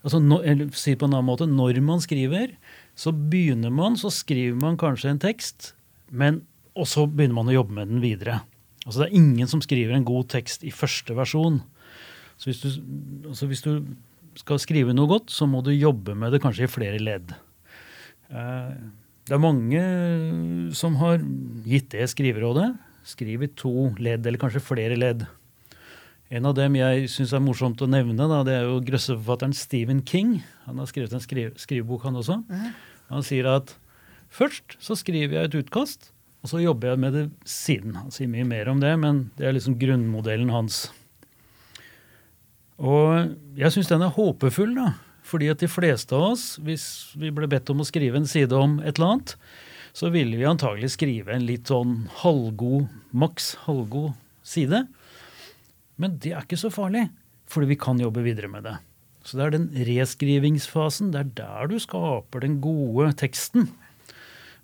altså 0.00 0.20
no, 0.24 0.40
eller 0.40 0.70
si 0.72 0.94
på 0.96 1.06
en 1.06 1.14
annen 1.14 1.28
måte, 1.28 1.46
Når 1.46 1.80
man 1.84 2.00
skriver, 2.00 2.56
så 2.96 3.12
begynner 3.12 3.70
man, 3.70 3.96
så 4.00 4.10
skriver 4.10 4.56
man 4.56 4.80
kanskje 4.80 5.10
en 5.10 5.20
tekst, 5.20 5.74
men 6.10 6.42
og 6.74 6.86
så 6.88 7.06
begynner 7.06 7.36
man 7.36 7.50
å 7.50 7.58
jobbe 7.58 7.76
med 7.76 7.90
den 7.90 8.00
videre. 8.00 8.40
Altså 8.86 9.02
Det 9.02 9.08
er 9.08 9.18
ingen 9.18 9.50
som 9.50 9.60
skriver 9.64 9.96
en 9.96 10.06
god 10.08 10.30
tekst 10.32 10.64
i 10.64 10.72
første 10.72 11.16
versjon. 11.16 11.60
Så 12.40 12.48
hvis 12.48 12.62
du, 12.62 12.68
altså 13.28 13.48
hvis 13.50 13.64
du 13.64 13.72
skal 14.40 14.60
skrive 14.62 14.94
noe 14.96 15.10
godt, 15.10 15.32
så 15.32 15.48
må 15.50 15.60
du 15.64 15.72
jobbe 15.74 16.14
med 16.16 16.32
det 16.32 16.40
kanskje 16.40 16.64
i 16.64 16.70
flere 16.70 17.00
ledd. 17.02 17.34
Eh, 18.30 18.70
det 19.28 19.36
er 19.36 19.42
mange 19.42 19.82
som 20.76 20.96
har 21.02 21.20
gitt 21.68 21.90
det 21.92 22.08
skriverådet. 22.10 22.72
Skriv 23.06 23.44
i 23.44 23.50
to 23.56 23.90
ledd, 24.00 24.24
eller 24.26 24.40
kanskje 24.40 24.62
flere 24.64 24.96
ledd. 24.98 25.26
En 26.30 26.46
av 26.46 26.54
dem 26.54 26.76
jeg 26.78 27.08
syns 27.10 27.32
er 27.34 27.42
morsomt 27.42 27.80
å 27.82 27.88
nevne, 27.90 28.28
da, 28.30 28.44
det 28.46 28.54
er 28.54 28.68
jo 28.68 28.78
grøsseforfatteren 28.86 29.54
Stephen 29.56 30.04
King. 30.06 30.36
Han 30.68 30.78
har 30.78 30.86
skrevet 30.86 31.16
en 31.16 31.22
skrive, 31.22 31.56
skrivebok, 31.58 32.04
han 32.06 32.20
også. 32.20 32.38
Han 33.10 33.26
sier 33.26 33.48
at 33.50 33.72
først 34.30 34.76
så 34.78 34.94
skriver 34.98 35.40
jeg 35.40 35.50
et 35.50 35.56
utkast, 35.64 36.12
og 36.40 36.48
så 36.48 36.62
jobber 36.62 36.92
jeg 36.92 37.00
med 37.02 37.16
det 37.16 37.26
siden. 37.48 37.98
Han 38.00 38.14
sier 38.14 38.30
mye 38.32 38.46
mer 38.48 38.70
om 38.72 38.80
det, 38.80 38.94
men 39.00 39.26
det 39.36 39.48
er 39.48 39.56
liksom 39.56 39.76
grunnmodellen 39.80 40.52
hans. 40.54 40.86
Og 42.80 43.34
jeg 43.60 43.74
syns 43.74 43.90
den 43.90 44.04
er 44.06 44.14
håpefull, 44.16 44.72
da. 44.78 44.94
Fordi 45.30 45.50
at 45.52 45.60
de 45.62 45.68
fleste 45.70 46.16
av 46.16 46.32
oss, 46.32 46.44
hvis 46.64 46.84
vi 47.20 47.30
ble 47.34 47.46
bedt 47.50 47.68
om 47.70 47.82
å 47.84 47.86
skrive 47.86 48.18
en 48.18 48.28
side 48.28 48.56
om 48.56 48.78
et 48.80 48.96
eller 48.96 49.12
annet, 49.12 49.34
så 49.92 50.08
ville 50.14 50.38
vi 50.38 50.48
antagelig 50.48 50.94
skrive 50.94 51.34
en 51.34 51.44
litt 51.46 51.70
sånn 51.70 52.06
halvgod, 52.22 52.88
maks 53.12 53.52
halvgod 53.66 54.14
side. 54.46 54.86
Men 56.00 56.16
det 56.22 56.32
er 56.32 56.46
ikke 56.46 56.58
så 56.60 56.70
farlig, 56.72 57.08
fordi 57.50 57.74
vi 57.74 57.78
kan 57.84 58.00
jobbe 58.00 58.24
videre 58.24 58.48
med 58.50 58.64
det. 58.64 58.78
Så 59.26 59.36
det 59.36 59.44
er 59.44 59.54
den 59.58 59.68
reskrivingsfasen. 59.90 61.12
Det 61.12 61.20
er 61.20 61.32
der 61.42 61.70
du 61.70 61.76
skaper 61.82 62.46
den 62.46 62.58
gode 62.64 63.10
teksten. 63.20 63.68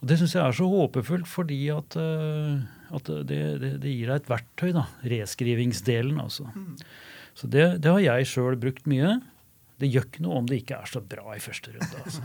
Og 0.01 0.09
Det 0.11 0.19
syns 0.21 0.35
jeg 0.37 0.45
er 0.45 0.57
så 0.57 0.69
håpefullt, 0.71 1.29
fordi 1.31 1.61
at, 1.73 1.97
uh, 1.97 2.63
at 2.97 3.13
det, 3.29 3.43
det, 3.63 3.71
det, 3.83 3.93
gir 3.93 4.11
deg 4.13 4.21
et 4.21 4.33
verktøy. 4.33 4.71
da, 4.77 4.87
Reskrivingsdelen, 5.13 6.21
altså. 6.21 6.49
Mm. 6.53 6.75
Så 7.37 7.49
det, 7.53 7.67
det, 7.85 7.93
har 7.93 8.03
jeg 8.05 8.29
sjøl 8.33 8.59
brukt 8.61 8.89
mye. 8.89 9.19
Det 9.81 9.91
gjør 9.93 10.09
ikke 10.09 10.25
noe 10.25 10.41
om 10.41 10.49
det 10.49 10.63
ikke 10.63 10.81
er 10.81 10.89
så 10.89 11.03
bra 11.05 11.35
i 11.37 11.43
første 11.43 11.75
runde. 11.75 12.05
altså. 12.05 12.25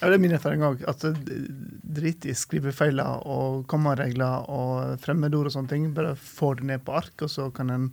Ja, 0.00 0.08
Det 0.08 0.16
er 0.16 0.22
min 0.22 0.32
erfaring 0.32 0.62
òg. 0.64 0.84
Drit 2.00 2.24
i 2.24 2.32
skrivefeiler 2.32 3.26
og 3.28 3.66
kommaregler 3.68 4.48
og 4.48 4.96
fremmedord 5.02 5.50
og 5.50 5.52
sånne 5.52 5.72
ting. 5.74 5.90
Bare 5.96 6.14
få 6.16 6.54
det 6.56 6.70
ned 6.70 6.84
på 6.86 6.94
ark, 6.96 7.12
og 7.20 7.28
så 7.28 7.50
kan 7.52 7.72
en 7.74 7.90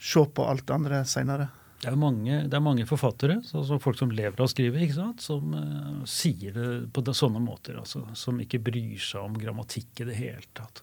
se 0.00 0.24
på 0.24 0.46
alt 0.48 0.64
det 0.64 0.76
andre 0.78 1.02
seinere. 1.04 1.50
Det 1.80 1.88
er, 1.88 1.96
mange, 1.96 2.42
det 2.44 2.56
er 2.56 2.60
mange 2.60 2.84
forfattere, 2.84 3.38
altså 3.40 3.78
folk 3.80 3.96
som 3.96 4.10
lever 4.12 4.36
av 4.36 4.44
å 4.44 4.50
skrive, 4.52 4.84
som 5.22 5.54
uh, 5.56 6.02
sier 6.04 6.52
det 6.52 6.66
på 6.92 7.00
de, 7.06 7.14
sånne 7.16 7.40
måter. 7.40 7.78
Altså, 7.80 8.02
som 8.18 8.36
ikke 8.42 8.60
bryr 8.66 9.00
seg 9.00 9.24
om 9.24 9.38
grammatikk 9.40 10.02
i 10.02 10.10
det 10.10 10.18
hele 10.18 10.44
tatt. 10.52 10.82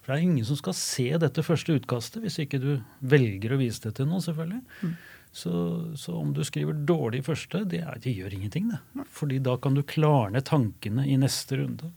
For 0.00 0.14
det 0.14 0.16
er 0.16 0.24
ingen 0.24 0.48
som 0.48 0.56
skal 0.56 0.76
se 0.78 1.10
dette 1.20 1.44
første 1.44 1.76
utkastet, 1.76 2.22
hvis 2.24 2.40
ikke 2.40 2.62
du 2.62 2.70
velger 3.04 3.52
å 3.52 3.60
vise 3.60 3.84
det 3.84 3.98
til 3.98 4.08
noen, 4.08 4.24
selvfølgelig. 4.24 4.62
Mm. 4.80 4.96
Så, 5.36 5.52
så, 6.00 6.16
om 6.16 6.32
du 6.32 6.40
skriver 6.48 6.80
dårlig 6.88 7.20
i 7.20 7.26
første, 7.28 7.60
det, 7.68 7.82
er, 7.84 8.00
det 8.00 8.16
gjør 8.16 8.38
ingenting, 8.38 8.72
det. 8.72 9.04
Fordi 9.12 9.42
da 9.44 9.58
kan 9.60 9.76
du 9.76 9.84
klarne 9.84 10.40
tankene 10.40 11.04
i 11.04 11.18
neste 11.20 11.60
runde. 11.60 11.92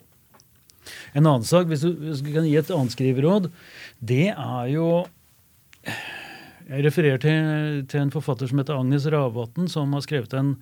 En 1.15 1.23
annen 1.23 1.47
sak, 1.47 1.71
hvis 1.71 1.85
du, 1.85 1.93
hvis 2.03 2.25
du 2.25 2.33
kan 2.35 2.49
gi 2.49 2.57
et 2.59 2.73
annet 2.75 2.97
skriveråd, 2.97 3.47
det 4.11 4.33
er 4.33 4.73
jo 4.73 4.89
jeg 6.71 6.85
refererer 6.85 7.21
til, 7.21 7.81
til, 7.91 8.01
en 8.01 8.13
forfatter 8.13 8.47
som 8.47 8.61
heter 8.61 8.77
Agnes 8.79 9.05
Ravatn, 9.11 9.67
som 9.71 9.91
har 9.95 10.03
skrevet 10.05 10.35
en, 10.39 10.53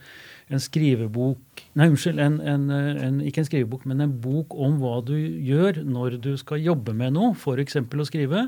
en 0.50 0.62
skrivebok 0.64 1.64
Nei, 1.78 1.90
unnskyld, 1.92 2.20
en, 2.20 2.40
en, 2.42 3.20
ikke 3.24 3.44
en 3.44 3.48
skrivebok, 3.50 3.86
men 3.90 4.02
en 4.04 4.16
bok 4.24 4.56
om 4.58 4.80
hva 4.82 4.98
du 5.06 5.16
gjør 5.16 5.84
når 5.86 6.18
du 6.24 6.32
skal 6.42 6.64
jobbe 6.64 6.96
med 6.98 7.14
noe, 7.16 7.36
f.eks. 7.38 7.78
å 7.78 8.08
skrive, 8.10 8.48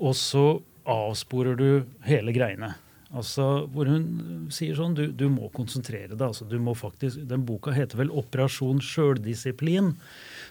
og 0.00 0.16
så 0.18 0.46
avsporer 0.88 1.60
du 1.60 1.68
hele 2.08 2.32
greiene. 2.34 2.72
Altså, 3.14 3.44
hvor 3.70 3.86
hun 3.86 4.48
sier 4.52 4.74
sånn 4.74 4.96
Du, 4.98 5.04
du 5.14 5.28
må 5.30 5.46
konsentrere 5.54 6.16
deg. 6.16 6.24
altså 6.26 6.46
du 6.50 6.56
må 6.58 6.74
faktisk, 6.74 7.20
Den 7.30 7.44
boka 7.46 7.70
heter 7.74 8.00
vel 8.00 8.10
'Operasjon 8.10 8.82
sjøldisiplin'. 8.82 9.94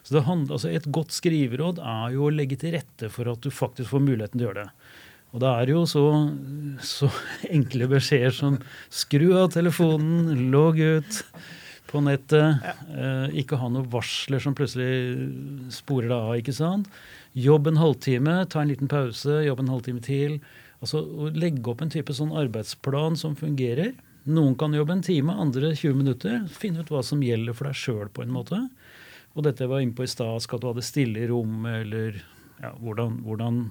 Så 0.04 0.24
altså 0.24 0.70
Et 0.70 0.86
godt 0.88 1.12
skriveråd 1.12 1.80
er 1.80 2.14
jo 2.16 2.28
å 2.28 2.34
legge 2.34 2.56
til 2.60 2.76
rette 2.78 3.10
for 3.12 3.28
at 3.32 3.42
du 3.42 3.52
faktisk 3.52 3.90
får 3.92 4.04
muligheten 4.08 4.40
til 4.40 4.48
å 4.48 4.50
gjøre 4.52 4.64
det. 4.64 4.72
Og 5.34 5.42
det 5.42 5.50
er 5.50 5.74
jo 5.74 5.82
så, 5.90 6.06
så 6.86 7.10
enkle 7.56 7.90
beskjeder 7.92 8.36
som 8.38 8.60
skru 8.94 9.32
av 9.42 9.50
telefonen, 9.56 10.50
logg 10.54 10.80
ut 10.80 11.24
på 11.90 12.02
nettet, 12.02 12.62
ja. 12.66 12.74
eh, 12.90 13.36
ikke 13.44 13.60
ha 13.62 13.70
noen 13.70 13.90
varsler 13.94 14.42
som 14.42 14.56
plutselig 14.58 15.28
sporer 15.74 16.10
deg 16.10 16.18
av. 16.18 16.36
ikke 16.40 16.56
sant? 16.58 16.90
Jobb 17.38 17.70
en 17.70 17.82
halvtime, 17.82 18.40
ta 18.50 18.62
en 18.62 18.72
liten 18.72 18.90
pause, 18.90 19.42
jobb 19.46 19.62
en 19.62 19.74
halvtime 19.74 20.02
til. 20.06 20.40
Altså 20.84 21.04
Legge 21.34 21.70
opp 21.70 21.84
en 21.86 21.94
type 21.94 22.14
sånn 22.14 22.34
arbeidsplan 22.38 23.18
som 23.20 23.38
fungerer. 23.38 23.94
Noen 24.30 24.56
kan 24.58 24.74
jobbe 24.74 24.98
en 24.98 25.06
time, 25.06 25.36
andre 25.38 25.74
20 25.76 25.98
minutter. 26.00 26.42
Finne 26.54 26.84
ut 26.84 26.92
hva 26.94 27.02
som 27.06 27.22
gjelder 27.26 27.58
for 27.58 27.70
deg 27.70 27.78
sjøl, 27.78 28.10
på 28.14 28.26
en 28.26 28.34
måte. 28.34 28.60
Og 29.34 29.46
dette 29.46 29.66
jeg 29.66 29.72
var 29.72 29.82
inne 29.84 29.98
på 29.98 30.06
i 30.06 30.12
stad, 30.12 30.44
skal 30.46 30.62
du 30.62 30.70
ha 30.70 30.76
det 30.78 30.86
stille 30.88 31.24
i 31.24 31.30
rommet, 31.30 31.84
eller 31.84 32.22
ja, 32.64 32.72
hvordan, 32.80 33.20
hvordan, 33.26 33.62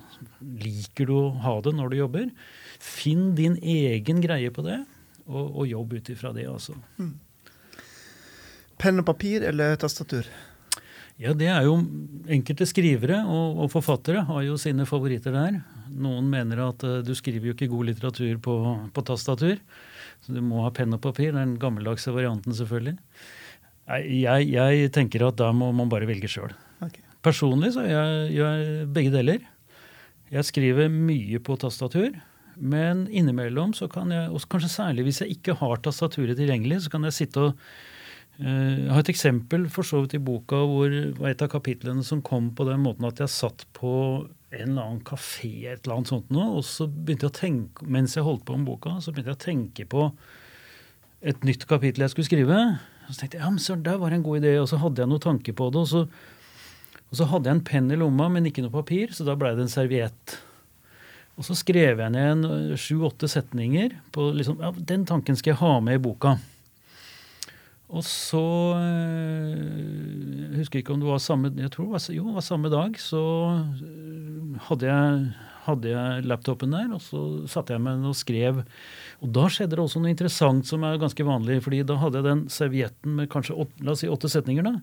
liker 0.61 1.09
du 1.09 1.15
å 1.17 1.27
ha 1.41 1.57
det 1.65 1.73
når 1.79 1.93
du 1.93 1.99
jobber? 2.03 2.31
Finn 2.83 3.31
din 3.39 3.57
egen 3.57 4.21
greie 4.25 4.53
på 4.53 4.65
det, 4.67 4.83
og, 5.25 5.45
og 5.47 5.69
jobb 5.71 5.97
ut 5.97 6.11
ifra 6.13 6.33
det. 6.37 6.45
altså. 6.51 6.77
Mm. 7.01 7.15
Penn 8.83 9.01
og 9.01 9.07
papir 9.09 9.47
eller 9.49 9.79
tastatur? 9.81 10.29
Ja, 11.21 11.35
det 11.37 11.49
er 11.53 11.67
jo 11.69 11.77
Enkelte 12.33 12.67
skrivere 12.67 13.21
og, 13.29 13.61
og, 13.63 13.69
forfattere 13.73 14.25
har 14.27 14.43
jo 14.47 14.57
sine 14.61 14.87
favoritter 14.89 15.35
der. 15.35 15.61
Noen 15.93 16.29
mener 16.33 16.65
at 16.69 16.85
uh, 16.87 17.01
du 17.05 17.13
skriver 17.19 17.51
jo 17.51 17.55
ikke 17.57 17.71
god 17.71 17.91
litteratur 17.91 18.41
på, 18.43 18.57
på, 18.95 19.05
tastatur. 19.07 19.61
Så 20.25 20.35
du 20.35 20.41
må 20.45 20.65
ha 20.65 20.73
penn 20.75 20.95
og 20.95 21.03
papir. 21.05 21.35
Den 21.37 21.57
gammeldagse 21.63 22.15
varianten, 22.15 22.55
selvfølgelig. 22.57 22.97
Jeg, 23.93 24.51
jeg, 24.53 24.91
tenker 24.95 25.27
at 25.27 25.41
da 25.41 25.51
må 25.57 25.73
man 25.75 25.91
bare 25.93 26.09
velge 26.09 26.31
sjøl. 26.31 26.55
Okay. 26.85 27.03
Personlig 27.23 27.73
så 27.77 27.87
gjør 27.87 28.29
jeg, 28.35 28.91
begge 28.95 29.15
deler. 29.15 29.49
Jeg 30.33 30.49
skriver 30.49 30.91
mye 30.93 31.41
på 31.45 31.57
tastatur. 31.61 32.13
Men 32.57 33.07
innimellom, 33.09 33.73
så 33.73 33.89
kan 33.89 34.13
jeg, 34.13 34.29
og 34.29 34.45
kanskje 34.51 34.75
særlig 34.75 35.07
hvis 35.07 35.23
jeg 35.23 35.39
ikke 35.39 35.57
har 35.61 35.81
tastaturet 35.81 36.37
tilgjengelig, 36.37 36.83
så 36.85 36.93
kan 36.93 37.09
jeg 37.09 37.21
sitte 37.23 37.49
og 37.49 37.59
Jeg 38.43 38.89
har 38.89 39.03
et 39.03 39.11
eksempel 39.13 39.67
for 39.71 39.85
så 39.85 40.01
vidt 40.03 40.15
i 40.17 40.19
boka 40.25 40.57
hvor 40.67 40.89
et 41.29 41.43
av 41.45 41.51
kapitlene 41.53 42.03
som 42.03 42.23
kom 42.25 42.49
på 42.57 42.65
den 42.65 42.81
måten 42.81 43.05
at 43.05 43.21
jeg 43.21 43.29
satt 43.31 43.67
på 43.77 43.93
en 44.53 44.71
eller 44.71 44.83
annen 44.83 45.03
kafé 45.05 45.69
et 45.69 45.85
eller 45.85 45.99
annet 45.99 46.11
sånt 46.11 46.33
noe, 46.33 46.49
og 46.59 46.65
så 46.65 46.89
begynte 46.89 47.29
jeg 47.29 47.33
å 47.33 47.37
tenke, 47.37 47.87
mens 47.87 48.17
jeg 48.17 48.25
holdt 48.25 48.47
på 48.49 48.57
med 48.57 48.71
boka, 48.71 48.97
så 49.05 49.13
begynte 49.13 49.35
jeg 49.35 49.39
å 49.39 49.45
tenke 49.45 49.87
på 49.95 50.07
et 51.23 51.45
nytt 51.47 51.69
kapittel 51.71 52.07
jeg 52.07 52.15
skulle 52.15 52.31
skrive. 52.31 52.59
Så 53.11 53.21
tenkte 53.21 53.39
jeg 53.39 53.45
ja, 53.45 53.53
men 53.53 53.63
så 53.63 53.77
der 53.77 54.01
var 54.01 54.17
en 54.17 54.25
god 54.25 54.41
idé, 54.41 54.57
og 54.61 54.69
så 54.73 54.81
hadde 54.81 55.05
jeg 55.05 55.13
noen 55.13 55.27
tanker 55.29 55.57
på 55.61 55.69
det. 55.73 55.85
og 55.85 55.93
så 55.93 56.07
og 57.13 57.19
så 57.19 57.29
hadde 57.29 57.51
jeg 57.51 57.59
en 57.59 57.67
penn 57.69 57.93
i 57.93 57.99
lomma, 58.01 58.31
men 58.33 58.49
ikke 58.49 58.65
noe 58.65 58.73
papir, 58.73 59.11
så 59.13 59.27
da 59.29 59.37
blei 59.37 59.53
det 59.53 59.67
en 59.67 59.73
serviett. 59.73 60.39
Og 61.37 61.45
så 61.45 61.57
skrev 61.57 62.01
jeg 62.01 62.13
ned 62.15 62.47
øh, 62.49 62.73
sju-åtte 62.81 63.29
setninger 63.29 63.99
på 64.17 64.31
liksom, 64.37 64.63
ja, 64.65 64.73
den 64.73 65.05
tanken 65.09 65.37
skal 65.37 65.53
jeg 65.53 65.61
ha 65.61 65.77
med 65.85 66.01
i 66.01 66.03
boka. 66.03 66.39
Og 67.93 68.01
så 68.09 68.41
Jeg 68.81 70.63
husker 70.63 70.81
ikke 70.81 70.95
om 70.95 71.03
det 71.03 71.11
var 71.11 71.19
samme 71.21 71.51
jeg 71.53 71.69
tror 71.75 71.91
det 71.91 71.93
var, 71.93 72.05
jo, 72.17 72.25
det 72.31 72.37
var 72.39 72.47
samme 72.47 72.73
dag. 72.73 72.97
Så 72.97 73.21
øh, 73.21 74.57
hadde 74.71 74.89
jeg, 74.89 75.31
hadde 75.69 75.93
jeg 75.93 76.27
laptopen 76.33 76.73
der, 76.73 76.89
og 76.97 77.05
så 77.05 77.23
satte 77.45 77.77
jeg 77.77 77.85
meg 77.85 78.07
og 78.09 78.17
skrev. 78.17 78.65
Og 79.21 79.35
da 79.37 79.49
skjedde 79.53 79.77
det 79.77 79.85
også 79.85 80.01
noe 80.01 80.13
interessant 80.13 80.65
som 80.69 80.89
er 80.89 81.01
ganske 81.01 81.29
vanlig. 81.29 81.61
fordi 81.65 81.85
da 81.85 82.01
hadde 82.01 82.23
jeg 82.23 82.31
den 82.31 82.47
servietten 82.49 83.21
med 83.21 83.29
kanskje 83.33 83.59
åtte, 83.67 83.85
la 83.85 83.93
oss 83.93 84.01
si 84.01 84.09
åtte 84.09 84.33
setninger. 84.33 84.65
da, 84.65 84.81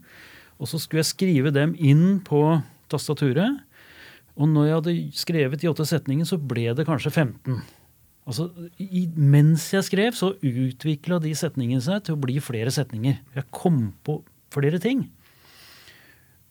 og 0.60 0.67
så 0.67 0.80
skulle 0.82 1.04
jeg 1.04 1.13
skrive 1.13 1.52
dem 1.56 1.74
inn 1.80 2.19
på 2.26 2.43
tastaturet. 2.91 3.62
Og 4.39 4.48
når 4.52 4.65
jeg 4.65 4.78
hadde 4.78 4.95
skrevet 5.15 5.62
de 5.62 5.69
åtte 5.72 5.86
setningene, 5.88 6.28
så 6.28 6.39
ble 6.39 6.69
det 6.76 6.88
kanskje 6.88 7.12
15. 7.12 7.62
Altså, 8.30 8.50
i, 8.78 9.08
Mens 9.15 9.69
jeg 9.74 9.88
skrev, 9.88 10.15
så 10.15 10.34
utvikla 10.36 11.17
de 11.24 11.32
setningene 11.36 11.84
seg 11.84 12.04
til 12.06 12.15
å 12.15 12.22
bli 12.22 12.38
flere 12.43 12.72
setninger. 12.74 13.22
Jeg 13.36 13.48
kom 13.56 13.89
på 14.06 14.19
flere 14.54 14.82
ting. 14.84 15.08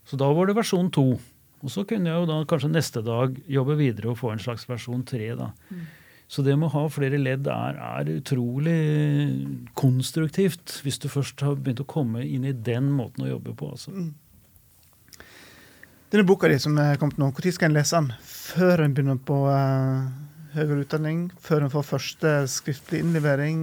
Så 0.09 0.19
da 0.21 0.31
var 0.33 0.49
det 0.49 0.57
versjon 0.57 0.91
to. 0.95 1.13
Og 1.59 1.73
så 1.73 1.85
kunne 1.89 2.11
jeg 2.11 2.23
jo 2.23 2.29
da 2.29 2.41
kanskje 2.49 2.71
neste 2.73 3.03
dag 3.05 3.35
jobbe 3.51 3.77
videre 3.79 4.13
og 4.13 4.21
få 4.21 4.33
en 4.33 4.43
slags 4.43 4.67
versjon 4.71 5.05
tre. 5.07 5.35
da. 5.37 5.51
Mm. 5.69 5.87
Så 6.29 6.45
det 6.45 6.59
med 6.61 6.69
å 6.69 6.75
ha 6.75 6.89
flere 6.93 7.17
ledd 7.21 7.49
er, 7.49 7.79
er, 7.81 8.09
utrolig 8.19 8.77
konstruktivt, 9.79 10.83
hvis 10.85 11.01
du 11.01 11.09
først 11.09 11.41
har 11.41 11.57
begynt 11.57 11.81
å 11.81 11.89
komme 11.89 12.21
inn 12.21 12.45
i 12.45 12.53
den 12.53 12.91
måten 12.93 13.25
å 13.25 13.31
jobbe 13.31 13.55
på. 13.57 13.71
Altså. 13.73 13.95
Mm. 13.97 14.11
Denne 16.13 16.29
boka 16.29 16.51
di 16.53 16.59
som 16.61 16.77
er 16.81 17.01
kommet 17.01 17.17
nå, 17.21 17.31
når 17.33 17.57
skal 17.57 17.71
en 17.71 17.79
lese 17.79 17.97
den? 17.97 18.13
Før 18.29 18.85
en 18.85 18.97
begynner 18.97 19.17
på 19.25 19.41
uh, 19.49 20.05
høyere 20.53 20.85
utdanning? 20.85 21.27
Før 21.41 21.65
en 21.65 21.73
får 21.73 21.89
første 21.95 22.35
skriftlig 22.53 23.01
innlevering? 23.07 23.59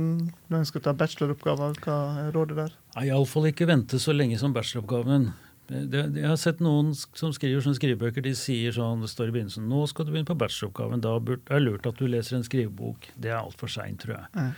Når 0.50 0.64
en 0.64 0.70
skal 0.70 0.86
ta 0.86 0.98
bacheloroppgaver? 0.98 1.78
Hva 1.86 2.02
er 2.24 2.34
rådet 2.34 2.58
der? 2.64 2.76
Iallfall 3.06 3.52
ikke 3.52 3.70
vente 3.70 4.02
så 4.02 4.14
lenge 4.14 4.42
som 4.42 4.54
bacheloroppgaven. 4.58 5.30
Det, 5.66 6.02
jeg 6.14 6.28
har 6.30 6.38
sett 6.38 6.60
noen 6.62 6.92
som 6.94 7.32
skriver 7.34 7.64
sånne 7.66 7.80
skrivebøker. 7.80 8.22
De 8.26 8.36
sier 8.38 8.76
sånn, 8.76 9.02
det 9.02 9.10
står 9.10 9.32
i 9.32 9.36
begynnelsen 9.38 9.66
nå 9.70 9.86
skal 9.90 10.06
du 10.06 10.12
begynne 10.14 10.30
på 10.30 10.38
bacheloroppgaven. 10.38 11.02
Da 11.02 11.16
er 11.18 11.40
det 11.48 11.62
lurt 11.64 11.88
at 11.90 12.02
du 12.02 12.06
leser 12.10 12.38
en 12.38 12.46
skrivebok. 12.46 13.10
Det 13.18 13.32
er 13.32 13.40
altfor 13.40 13.72
seint, 13.74 14.04
tror 14.04 14.20
jeg. 14.20 14.28
Mm. 14.36 14.52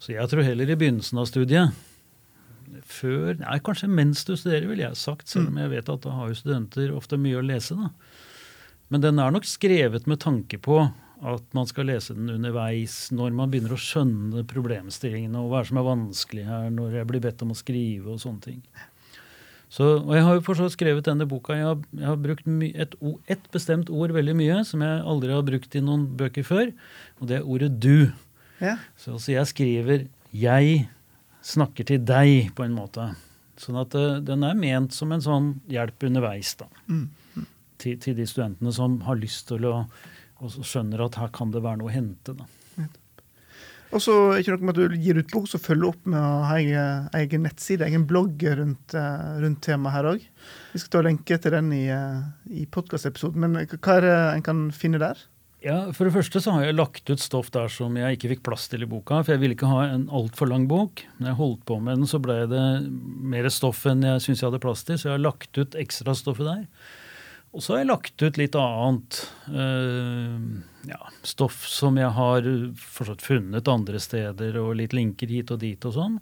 Så 0.00 0.12
jeg 0.12 0.32
tror 0.32 0.44
heller 0.44 0.72
i 0.72 0.78
begynnelsen 0.80 1.20
av 1.20 1.28
studiet. 1.30 1.86
Før, 2.86 3.34
nei, 3.40 3.58
Kanskje 3.64 3.88
mens 3.90 4.22
du 4.28 4.34
studerer, 4.36 4.68
ville 4.68 4.84
jeg 4.84 5.00
sagt, 5.00 5.28
selv 5.32 5.48
om 5.48 5.56
mm. 5.56 5.62
jeg 5.64 5.72
vet 5.74 5.94
at 5.96 6.04
da 6.04 6.16
har 6.18 6.28
jo 6.30 6.40
studenter 6.42 6.92
ofte 6.96 7.18
mye 7.20 7.40
å 7.40 7.46
lese. 7.46 7.76
da. 7.78 7.90
Men 8.92 9.06
den 9.06 9.22
er 9.22 9.32
nok 9.32 9.48
skrevet 9.48 10.08
med 10.10 10.20
tanke 10.22 10.60
på 10.60 10.82
at 11.20 11.44
man 11.56 11.68
skal 11.68 11.88
lese 11.90 12.14
den 12.16 12.30
underveis, 12.32 13.10
når 13.12 13.34
man 13.36 13.50
begynner 13.52 13.74
å 13.76 13.80
skjønne 13.80 14.44
problemstillingene 14.48 15.40
og 15.40 15.52
hva 15.52 15.60
som 15.68 15.80
er 15.80 15.88
vanskelig 15.88 16.46
her, 16.48 16.70
når 16.72 17.00
jeg 17.00 17.08
blir 17.10 17.24
bedt 17.24 17.44
om 17.44 17.52
å 17.52 17.58
skrive 17.58 18.14
og 18.14 18.22
sånne 18.22 18.44
ting. 18.46 18.62
Så, 19.70 19.86
og 20.02 20.14
Jeg 20.16 20.24
har 20.26 20.34
jo 20.34 20.42
fortsatt 20.42 20.74
skrevet 20.74 21.06
denne 21.06 21.28
boka. 21.30 21.54
Jeg 21.54 21.68
har, 21.68 21.82
jeg 21.94 22.08
har 22.08 22.18
brukt 22.18 22.48
et, 22.66 22.96
et, 23.30 23.44
bestemt 23.54 23.90
ord 23.94 24.10
veldig 24.16 24.34
mye 24.34 24.56
som 24.66 24.82
jeg 24.82 25.04
aldri 25.12 25.30
har 25.30 25.46
brukt 25.46 25.76
i 25.78 25.82
noen 25.84 26.08
bøker 26.18 26.46
før, 26.46 26.72
og 27.20 27.30
det 27.30 27.38
er 27.38 27.46
ordet 27.46 27.70
'du'. 27.78 28.10
Ja. 28.60 28.76
Så, 28.96 29.18
så, 29.18 29.32
jeg 29.32 29.46
skriver 29.46 30.06
'jeg 30.34 30.88
snakker 31.42 31.86
til 31.86 32.02
deg' 32.02 32.50
på 32.54 32.66
en 32.66 32.74
måte. 32.74 33.14
Sånn 33.56 33.78
at 33.78 33.94
uh, 33.94 34.18
den 34.18 34.42
er 34.42 34.58
ment 34.58 34.92
som 34.92 35.12
en 35.12 35.22
sånn 35.22 35.60
hjelp 35.68 36.02
underveis 36.02 36.54
da, 36.56 36.66
mm. 36.88 37.08
Mm. 37.36 37.46
Til, 37.78 37.98
til, 38.00 38.16
de 38.16 38.26
studentene 38.26 38.72
som 38.72 39.00
har 39.04 39.20
lyst 39.20 39.48
til 39.48 39.64
å 39.68 39.84
og 40.40 40.64
skjønner 40.64 41.04
at 41.04 41.18
her 41.20 41.28
kan 41.36 41.52
det 41.52 41.60
være 41.60 41.80
noe 41.82 41.90
å 41.90 41.94
hente. 41.94 42.32
da. 42.32 42.46
Og 43.90 44.02
så 44.04 44.14
ikke 44.38 44.54
noe 44.54 44.68
med 44.68 44.76
at 44.76 44.92
du 44.92 45.00
gir 45.02 45.18
ut 45.18 45.32
bok, 45.32 45.48
så 45.50 45.58
følger 45.58 45.88
opp 45.88 46.04
med 46.06 46.20
å 46.20 46.44
ha 46.46 46.58
egen 47.18 47.42
nettside, 47.42 47.88
egen 47.88 48.06
blogg 48.06 48.44
rundt, 48.60 48.94
eh, 48.94 49.32
rundt 49.42 49.60
temaet 49.66 49.96
her 49.96 50.08
òg. 50.12 50.28
Vi 50.70 50.78
skal 50.78 50.92
ta 50.94 51.02
lenke 51.08 51.40
til 51.42 51.56
den 51.56 51.72
i, 51.74 51.88
eh, 51.90 52.22
i 52.54 52.66
podkastepisoden. 52.70 53.36
Men 53.36 53.66
hva 53.66 53.96
er 53.96 54.00
det 54.06 54.16
en 54.36 54.42
kan 54.46 54.70
finne 54.70 55.02
der? 55.02 55.18
Ja, 55.60 55.92
For 55.92 56.08
det 56.08 56.14
første 56.14 56.40
så 56.40 56.54
har 56.54 56.64
jeg 56.64 56.78
lagt 56.78 57.10
ut 57.10 57.20
stoff 57.20 57.50
der 57.50 57.68
som 57.68 57.94
jeg 57.98 58.16
ikke 58.16 58.30
fikk 58.36 58.44
plass 58.46 58.68
til 58.68 58.82
i 58.82 58.88
boka. 58.88 59.22
For 59.22 59.34
jeg 59.34 59.40
ville 59.42 59.56
ikke 59.56 59.68
ha 59.68 59.82
en 59.90 60.08
altfor 60.08 60.48
lang 60.48 60.66
bok. 60.70 61.02
Når 61.18 61.26
jeg 61.26 61.36
holdt 61.36 61.66
på 61.66 61.80
med 61.82 61.98
den, 61.98 62.06
så 62.08 62.20
ble 62.22 62.46
det 62.48 62.64
mer 62.88 63.48
stoff 63.52 63.84
enn 63.90 64.06
jeg 64.06 64.22
syntes 64.24 64.40
jeg 64.40 64.48
hadde 64.48 64.62
plass 64.62 64.84
til. 64.84 64.96
Så 64.96 65.10
jeg 65.10 65.18
har 65.18 65.26
lagt 65.26 65.58
ut 65.58 65.76
ekstrastoffet 65.76 66.46
der. 66.48 66.64
Og 67.50 67.64
så 67.64 67.74
har 67.74 67.80
jeg 67.80 67.90
lagt 67.90 68.22
ut 68.22 68.38
litt 68.38 68.54
annet 68.58 69.16
uh, 69.50 70.36
ja, 70.86 71.00
stoff 71.26 71.64
som 71.66 71.98
jeg 71.98 72.12
har 72.14 72.46
forstått 72.78 73.24
funnet 73.26 73.70
andre 73.70 73.98
steder, 74.02 74.58
og 74.60 74.76
litt 74.78 74.94
linker 74.94 75.32
hit 75.32 75.50
og 75.50 75.58
dit 75.64 75.88
og 75.88 75.96
sånn. 75.96 76.20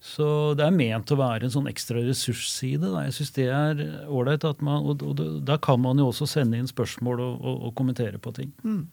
Så 0.00 0.26
det 0.56 0.64
er 0.64 0.72
ment 0.72 1.12
å 1.12 1.18
være 1.20 1.44
en 1.44 1.52
sånn 1.52 1.68
ekstra 1.68 2.00
ressursside. 2.04 2.88
Da. 2.88 3.04
Jeg 3.04 3.16
synes 3.18 3.34
det 3.36 3.48
er 3.52 3.82
ålreit. 4.08 4.46
Og, 4.48 5.02
og, 5.04 5.20
da 5.44 5.58
kan 5.60 5.82
man 5.84 6.00
jo 6.00 6.08
også 6.08 6.28
sende 6.28 6.56
inn 6.56 6.70
spørsmål 6.70 7.20
og, 7.20 7.34
og, 7.36 7.58
og 7.68 7.74
kommentere 7.76 8.20
på 8.20 8.32
ting. 8.36 8.54
Mm. 8.64 8.86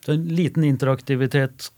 Så 0.00 0.14
en 0.14 0.24
liten 0.32 0.64
interaktivitet 0.64 1.68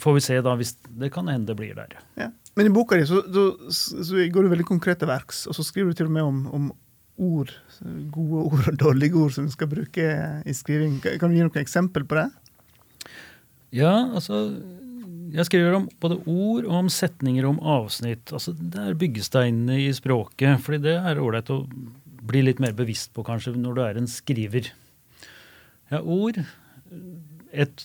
får 0.00 0.16
vi 0.16 0.24
se 0.24 0.38
da, 0.44 0.54
hvis 0.56 0.72
det 0.88 1.12
kan 1.12 1.28
hende 1.28 1.52
det 1.52 1.58
blir 1.60 1.76
der. 1.76 1.98
Ja. 2.16 2.30
Men 2.56 2.70
i 2.70 2.72
boka 2.72 2.96
di 2.96 3.04
så, 3.06 3.20
så, 3.28 3.44
så, 3.70 4.24
går 4.32 4.46
du 4.46 4.52
veldig 4.54 4.66
konkret 4.66 5.02
til 5.02 5.10
verks, 5.10 5.44
og 5.46 5.54
så 5.54 5.66
skriver 5.66 5.92
du 5.92 6.00
til 6.00 6.08
og 6.08 6.14
med 6.16 6.24
om, 6.26 6.40
om 6.56 6.70
ord, 7.18 7.52
gode 8.14 8.44
ord 8.48 8.72
og 8.72 8.80
dårlige 8.80 9.18
ord 9.18 9.34
som 9.34 9.46
du 9.48 9.52
skal 9.54 9.70
bruke 9.70 10.08
i 10.44 10.56
skriving. 10.56 10.98
Kan 11.02 11.30
du 11.30 11.38
gi 11.38 11.44
noen 11.44 11.62
eksempel 11.62 12.06
på 12.08 12.18
det? 12.20 12.28
Ja, 13.74 13.92
altså 14.16 14.46
jeg 15.28 15.44
skriver 15.48 15.76
om 15.76 15.86
både 16.00 16.18
ord 16.24 16.66
og 16.66 16.74
om 16.78 16.90
setninger 16.92 17.46
om 17.48 17.60
avsnitt. 17.60 18.32
Altså, 18.32 18.54
det 18.56 18.80
er 18.80 18.98
byggesteinene 18.98 19.78
i 19.82 19.92
språket. 19.92 20.60
fordi 20.64 20.80
det 20.88 20.96
er 20.96 21.20
ålreit 21.20 21.50
å 21.52 21.64
bli 22.28 22.42
litt 22.44 22.60
mer 22.60 22.74
bevisst 22.76 23.12
på 23.16 23.24
kanskje 23.26 23.56
når 23.56 23.76
du 23.76 23.82
er 23.84 24.00
en 24.00 24.10
skriver. 24.10 24.72
Ja, 25.92 26.02
ord 26.02 26.40
et, 27.52 27.84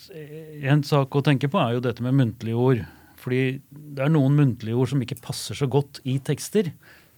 En 0.64 0.84
sak 0.84 1.16
å 1.16 1.24
tenke 1.24 1.50
på 1.52 1.60
er 1.60 1.76
jo 1.76 1.84
dette 1.84 2.04
med 2.04 2.16
muntlige 2.16 2.60
ord. 2.60 2.84
Fordi 3.20 3.62
det 3.72 4.04
er 4.04 4.12
noen 4.12 4.36
muntlige 4.36 4.76
ord 4.76 4.92
som 4.92 5.04
ikke 5.04 5.22
passer 5.24 5.56
så 5.56 5.68
godt 5.72 6.02
i 6.04 6.18
tekster, 6.20 6.74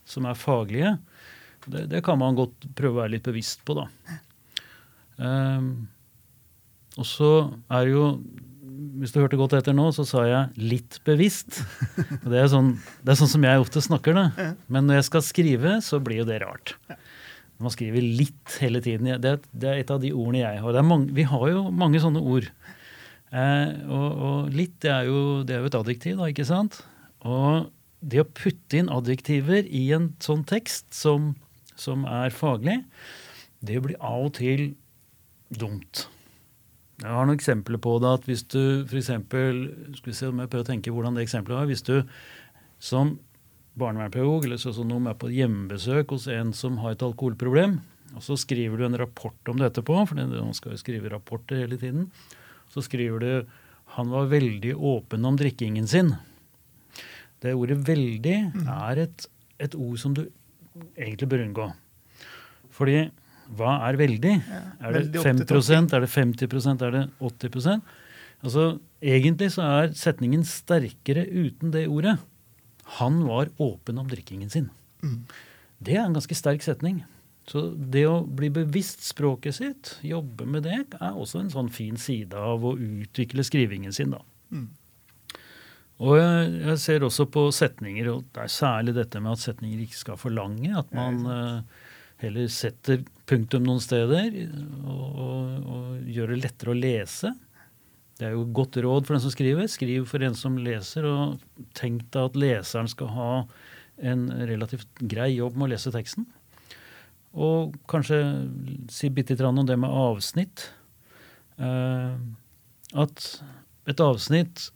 som 0.06 0.26
er 0.30 0.38
faglige. 0.38 0.98
Det, 1.66 1.86
det 1.92 2.02
kan 2.06 2.20
man 2.22 2.38
godt 2.38 2.68
prøve 2.78 3.00
å 3.00 3.02
være 3.04 3.16
litt 3.18 3.28
bevisst 3.28 3.64
på, 3.66 3.78
da. 3.78 3.88
Um, 5.16 5.88
og 7.00 7.08
så 7.08 7.32
er 7.72 7.88
jo 7.90 8.10
hvis 9.00 9.14
du 9.14 9.22
hørte 9.22 9.38
godt 9.40 9.56
etter 9.58 9.76
nå, 9.76 9.88
så 9.96 10.06
sa 10.08 10.24
jeg 10.28 10.60
'litt 10.60 11.00
bevisst'. 11.08 11.62
Det 12.26 12.40
er, 12.40 12.48
sånn, 12.52 12.76
det 13.04 13.14
er 13.14 13.20
sånn 13.20 13.32
som 13.32 13.44
jeg 13.46 13.62
ofte 13.62 13.84
snakker, 13.84 14.16
da. 14.16 14.54
Men 14.72 14.88
når 14.88 15.00
jeg 15.00 15.08
skal 15.10 15.26
skrive, 15.26 15.76
så 15.84 16.00
blir 16.04 16.24
jo 16.24 16.28
det 16.28 16.42
rart. 16.44 16.76
Man 17.60 17.72
skriver 17.72 18.04
'litt' 18.04 18.58
hele 18.60 18.82
tiden. 18.84 19.16
Det, 19.22 19.36
det 19.52 19.70
er 19.70 19.80
et 19.80 19.92
av 19.92 20.02
de 20.04 20.12
ordene 20.12 20.44
jeg 20.44 20.64
har. 20.64 20.82
Mange, 20.84 21.12
vi 21.16 21.24
har 21.24 21.46
jo 21.52 21.70
mange 21.72 22.02
sånne 22.04 22.24
ord. 22.24 22.50
Eh, 23.32 23.72
og, 23.88 24.10
og, 24.12 24.52
'litt' 24.52 24.80
det 24.84 24.92
er, 24.92 25.08
jo, 25.08 25.44
det 25.44 25.56
er 25.56 25.64
jo 25.64 25.72
et 25.72 25.80
adjektiv, 25.82 26.20
da, 26.20 26.32
ikke 26.32 26.48
sant? 26.48 26.82
Og 27.26 27.72
det 28.06 28.22
å 28.22 28.28
putte 28.28 28.80
inn 28.80 28.92
adjektiver 28.92 29.66
i 29.66 29.88
en 29.96 30.14
sånn 30.24 30.44
tekst 30.46 30.94
som, 30.94 31.34
som 31.80 32.06
er 32.08 32.34
faglig, 32.34 32.82
det 33.66 33.80
blir 33.84 33.98
av 34.00 34.28
og 34.30 34.36
til 34.40 34.74
dumt. 35.54 36.06
Jeg 37.02 37.12
har 37.12 37.28
noen 37.28 37.36
eksempler 37.36 37.80
på 37.82 37.98
det. 38.00 38.12
at 38.20 38.28
Hvis 38.30 38.46
du 38.48 38.86
f.eks. 38.88 39.10
Skal 39.10 40.12
vi 40.12 40.16
se 40.16 40.30
om 40.32 40.40
jeg 40.40 40.52
prøver 40.52 40.64
å 40.64 40.70
tenke 40.70 40.94
hvordan 40.96 41.18
det 41.18 41.26
eksempelet 41.26 41.60
var. 41.60 41.68
Hvis 41.68 41.84
du 41.84 41.98
som 42.80 43.18
barnevernspedagog 43.76 44.48
eller 44.48 44.62
sosionom 44.62 45.10
er 45.12 45.18
på 45.20 45.32
hjemmebesøk 45.34 46.14
hos 46.16 46.30
en 46.32 46.54
som 46.56 46.80
har 46.84 46.96
et 46.96 47.04
alkoholproblem, 47.04 47.82
og 48.16 48.24
så 48.24 48.38
skriver 48.40 48.80
du 48.80 48.86
en 48.88 48.98
rapport 49.02 49.52
om 49.52 49.60
det 49.60 49.72
etterpå, 49.72 49.98
for 50.08 50.16
man 50.16 50.56
skal 50.56 50.76
jo 50.76 50.80
skrive 50.80 51.12
rapporter 51.12 51.60
hele 51.66 51.80
tiden, 51.82 52.08
så 52.72 52.84
skriver 52.86 53.20
du 53.20 53.32
han 53.96 54.10
var 54.12 54.32
veldig 54.32 54.74
åpen 54.76 55.28
om 55.28 55.36
drikkingen 55.40 55.88
sin. 55.88 56.16
Det 57.44 57.54
ordet 57.54 57.78
'veldig' 57.86 58.56
mm. 58.56 58.68
er 58.68 59.04
et, 59.06 59.28
et 59.60 59.76
ord 59.76 60.00
som 60.00 60.16
du 60.16 60.26
egentlig 60.96 61.30
bør 61.32 61.46
unngå. 61.46 61.70
Fordi 62.76 62.98
hva 63.56 63.76
er 63.88 64.00
veldig? 64.00 64.34
Ja, 64.50 64.62
er 64.88 64.98
det 64.98 65.22
5% 65.22 65.94
er 65.94 66.04
det 66.06 66.10
50% 66.10 66.86
er 66.86 66.96
det 66.96 67.06
80% 67.22 67.96
Altså, 68.46 68.80
Egentlig 69.06 69.52
så 69.54 69.66
er 69.66 69.92
setningen 69.98 70.44
sterkere 70.46 71.26
uten 71.30 71.72
det 71.74 71.86
ordet. 71.90 72.16
Han 72.98 73.20
var 73.28 73.52
åpen 73.62 74.00
om 74.02 74.08
drikkingen 74.10 74.50
sin. 74.50 74.70
Mm. 75.06 75.20
Det 75.78 75.98
er 75.98 76.06
en 76.06 76.16
ganske 76.18 76.38
sterk 76.38 76.66
setning. 76.66 77.04
Så 77.46 77.68
det 77.78 78.06
å 78.10 78.24
bli 78.26 78.50
bevisst 78.54 79.06
språket 79.06 79.58
sitt, 79.60 79.92
jobbe 80.06 80.48
med 80.50 80.66
det, 80.66 80.80
er 80.98 81.14
også 81.14 81.44
en 81.44 81.52
sånn 81.54 81.70
fin 81.74 82.00
side 82.02 82.34
av 82.34 82.66
å 82.66 82.74
utvikle 82.74 83.46
skrivingen 83.46 83.94
sin. 83.94 84.16
da. 84.16 84.24
Mm. 84.50 84.72
Og 86.04 86.18
jeg, 86.20 86.48
jeg, 86.60 86.80
ser 86.84 87.06
også 87.08 87.28
på 87.32 87.46
setninger, 87.56 88.10
og 88.12 88.26
det 88.36 88.44
er 88.44 88.52
særlig 88.52 88.96
dette 88.98 89.22
med 89.24 89.38
at 89.38 89.44
setninger 89.46 89.86
ikke 89.86 90.00
skal 90.02 90.20
for 90.20 90.34
lange. 90.36 90.74
At 90.76 90.92
man 90.96 91.22
uh, 91.24 91.86
heller 92.24 92.50
setter 92.52 93.06
punktum 93.30 93.64
noen 93.66 93.80
steder 93.84 94.36
og, 94.84 95.06
og, 95.24 95.70
og 95.72 96.12
gjør 96.12 96.34
det 96.34 96.42
lettere 96.44 96.74
å 96.74 96.78
lese. 96.78 97.32
Det 98.20 98.28
er 98.28 98.36
jo 98.36 98.46
godt 98.56 98.80
råd 98.84 99.08
for 99.08 99.16
den 99.16 99.24
som 99.24 99.34
skriver. 99.34 99.72
Skriv 99.72 100.08
for 100.08 100.24
en 100.24 100.36
som 100.40 100.60
leser, 100.60 101.08
og 101.08 101.40
tenk 101.76 102.06
deg 102.16 102.30
at 102.30 102.40
leseren 102.40 102.92
skal 102.92 103.12
ha 103.16 103.32
en 104.04 104.28
relativt 104.48 105.04
grei 105.08 105.32
jobb 105.38 105.56
med 105.56 105.70
å 105.70 105.74
lese 105.74 105.96
teksten. 105.96 106.28
Og 107.36 107.76
kanskje 107.92 108.20
si 108.92 109.12
bitte 109.12 109.36
litt 109.36 109.44
om 109.48 109.64
det 109.68 109.80
med 109.80 109.92
avsnitt. 109.92 110.70
Uh, 111.60 112.16
at 112.96 113.28
et 113.88 114.02
avsnitt 114.04 114.70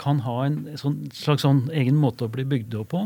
kan 0.00 0.22
ha 0.26 0.36
en 0.46 0.62
sånn, 0.80 1.04
slags 1.14 1.44
sånn 1.46 1.66
egen 1.74 1.98
måte 2.00 2.26
å 2.26 2.32
bli 2.32 2.46
bygd 2.48 2.76
opp 2.80 2.92
på. 2.94 3.02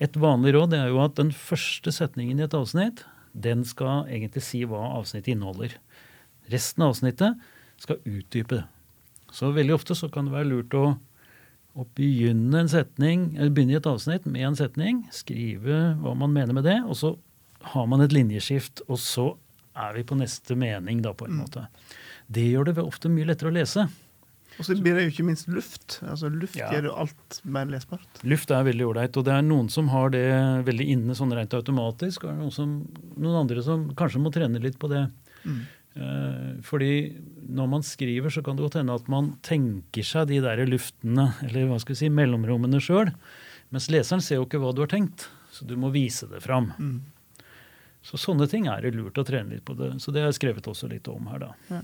Et 0.00 0.16
vanlig 0.16 0.54
råd 0.56 0.76
er 0.78 0.88
jo 0.88 1.02
at 1.04 1.18
den 1.18 1.32
første 1.36 1.92
setningen 1.92 2.40
i 2.40 2.46
et 2.46 2.56
avsnitt 2.56 3.04
den 3.32 3.62
skal 3.68 4.08
egentlig 4.10 4.42
si 4.42 4.64
hva 4.66 4.80
avsnittet 4.96 5.34
inneholder. 5.34 5.76
Resten 6.50 6.84
av 6.84 6.94
avsnittet 6.94 7.38
skal 7.80 8.00
utdype 8.08 8.60
det. 8.60 8.64
Så 9.30 9.52
veldig 9.54 9.76
ofte 9.76 9.94
så 9.94 10.08
kan 10.10 10.26
det 10.26 10.34
være 10.34 10.50
lurt 10.50 10.74
å, 10.74 10.84
å 11.78 11.86
begynne, 11.94 12.64
en 12.64 12.72
setning, 12.72 13.28
eller 13.36 13.52
begynne 13.54 13.78
et 13.78 13.86
avsnitt 13.86 14.26
med 14.26 14.48
en 14.48 14.58
setning, 14.58 15.04
skrive 15.14 15.94
hva 16.00 16.16
man 16.18 16.34
mener 16.34 16.56
med 16.56 16.66
det, 16.66 16.80
og 16.82 16.98
så 16.98 17.14
har 17.70 17.86
man 17.86 18.02
et 18.02 18.14
linjeskift, 18.16 18.82
og 18.88 18.98
så 18.98 19.28
er 19.78 19.94
vi 19.94 20.04
på 20.08 20.18
neste 20.18 20.56
mening, 20.58 21.04
da, 21.04 21.14
på 21.14 21.28
en 21.28 21.36
mm. 21.36 21.42
måte. 21.44 21.66
Det 22.30 22.48
gjør 22.48 22.70
det 22.70 22.82
ofte 22.82 23.12
mye 23.12 23.28
lettere 23.30 23.52
å 23.52 23.54
lese. 23.54 23.86
Og 24.60 24.66
så 24.66 24.76
blir 24.76 24.96
det 24.96 25.06
jo 25.06 25.12
ikke 25.14 25.24
minst 25.24 25.48
luft. 25.48 25.98
Altså 26.04 26.28
Luft 26.28 26.58
ja. 26.58 26.68
gjør 26.74 26.90
jo 26.90 26.94
alt 27.02 27.40
mer 27.48 27.68
lesbart. 27.72 28.22
Luft 28.28 28.52
er 28.52 28.66
veldig 28.66 28.86
ålreit. 28.90 29.16
Og 29.16 29.24
det 29.24 29.32
er 29.32 29.44
noen 29.46 29.70
som 29.72 29.88
har 29.94 30.12
det 30.12 30.26
veldig 30.68 30.86
inne 30.94 31.16
sånn 31.16 31.32
rent 31.36 31.56
automatisk. 31.56 32.26
Og 32.28 32.36
noen, 32.36 32.52
som, 32.54 32.74
noen 33.16 33.42
andre 33.46 33.64
som 33.64 33.88
kanskje 33.96 34.20
må 34.20 34.32
trene 34.34 34.60
litt 34.62 34.76
på 34.80 34.90
det. 34.92 35.06
Mm. 35.48 35.60
Eh, 35.94 36.50
fordi 36.66 36.92
når 37.48 37.70
man 37.72 37.86
skriver, 37.86 38.30
så 38.30 38.44
kan 38.44 38.58
det 38.58 38.68
godt 38.68 38.78
hende 38.82 38.98
at 39.00 39.08
man 39.10 39.32
tenker 39.46 40.06
seg 40.06 40.28
de 40.30 40.42
der 40.44 40.62
luftene, 40.68 41.30
eller 41.48 41.70
hva 41.70 41.80
skal 41.82 41.96
vi 41.96 42.02
si, 42.04 42.12
mellomrommene 42.20 42.82
sjøl. 42.84 43.14
Mens 43.74 43.88
leseren 43.90 44.22
ser 44.24 44.40
jo 44.40 44.46
ikke 44.46 44.60
hva 44.62 44.74
du 44.74 44.84
har 44.84 44.92
tenkt, 44.92 45.30
så 45.54 45.66
du 45.66 45.76
må 45.80 45.92
vise 45.94 46.28
det 46.30 46.42
fram. 46.44 46.72
Mm. 46.78 47.00
Så 48.06 48.20
sånne 48.20 48.46
ting 48.50 48.68
er 48.70 48.84
det 48.84 48.94
lurt 48.96 49.18
å 49.20 49.26
trene 49.26 49.56
litt 49.56 49.64
på. 49.66 49.76
det. 49.78 49.96
Så 50.00 50.12
det 50.14 50.22
har 50.22 50.30
jeg 50.30 50.40
skrevet 50.40 50.68
også 50.70 50.88
litt 50.90 51.08
om 51.10 51.26
her, 51.32 51.48
da. 51.48 51.50
Ja. 51.70 51.82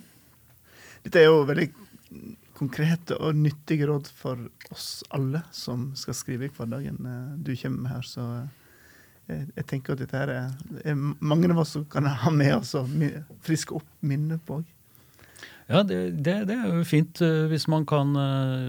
Dette 1.07 1.21
er 1.21 1.29
jo 1.29 1.43
veldig 1.47 1.69
konkrete 2.57 3.17
og 3.21 3.37
nyttige 3.37 3.89
råd 3.91 4.09
for 4.17 4.41
oss 4.73 5.03
alle 5.15 5.43
som 5.55 5.91
skal 5.99 6.17
skrive 6.17 6.49
i 6.49 6.55
hverdagen. 6.55 7.01
Eh, 7.03 7.35
du 7.45 7.53
kommer 7.61 7.83
med 7.85 7.93
her, 7.93 8.07
så 8.07 8.29
jeg, 8.37 8.47
eh, 9.29 9.45
jeg 9.59 9.69
tenker 9.73 9.95
at 9.95 10.05
dette 10.05 10.23
her 10.23 10.33
er, 10.33 10.55
er, 10.85 10.97
mange 10.97 11.51
av 11.53 11.61
oss 11.63 11.77
som 11.77 11.85
kan 11.91 12.09
ha 12.09 12.33
med 12.33 12.55
oss 12.59 12.75
og 12.79 12.91
friske 13.47 13.77
opp 13.77 13.89
minnet 14.01 14.43
på 14.47 14.61
òg. 14.61 14.73
Ja, 15.67 15.81
det, 15.83 15.97
det, 16.23 16.37
det, 16.47 16.55
er 16.55 16.77
jo 16.79 16.85
fint 16.87 17.19
uh, 17.27 17.49
hvis 17.51 17.65
man 17.67 17.83
kan 17.91 18.13
uh, 18.15 18.69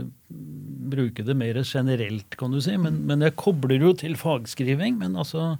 bruke 0.89 1.21
det 1.21 1.35
mer 1.37 1.59
generelt, 1.61 2.33
kan 2.39 2.49
du 2.49 2.57
si. 2.57 2.73
Men, 2.81 3.03
men, 3.05 3.21
jeg 3.21 3.35
kobler 3.37 3.85
jo 3.85 3.91
til 3.93 4.17
fagskriving. 4.17 4.97
Men 4.97 5.13
altså, 5.13 5.59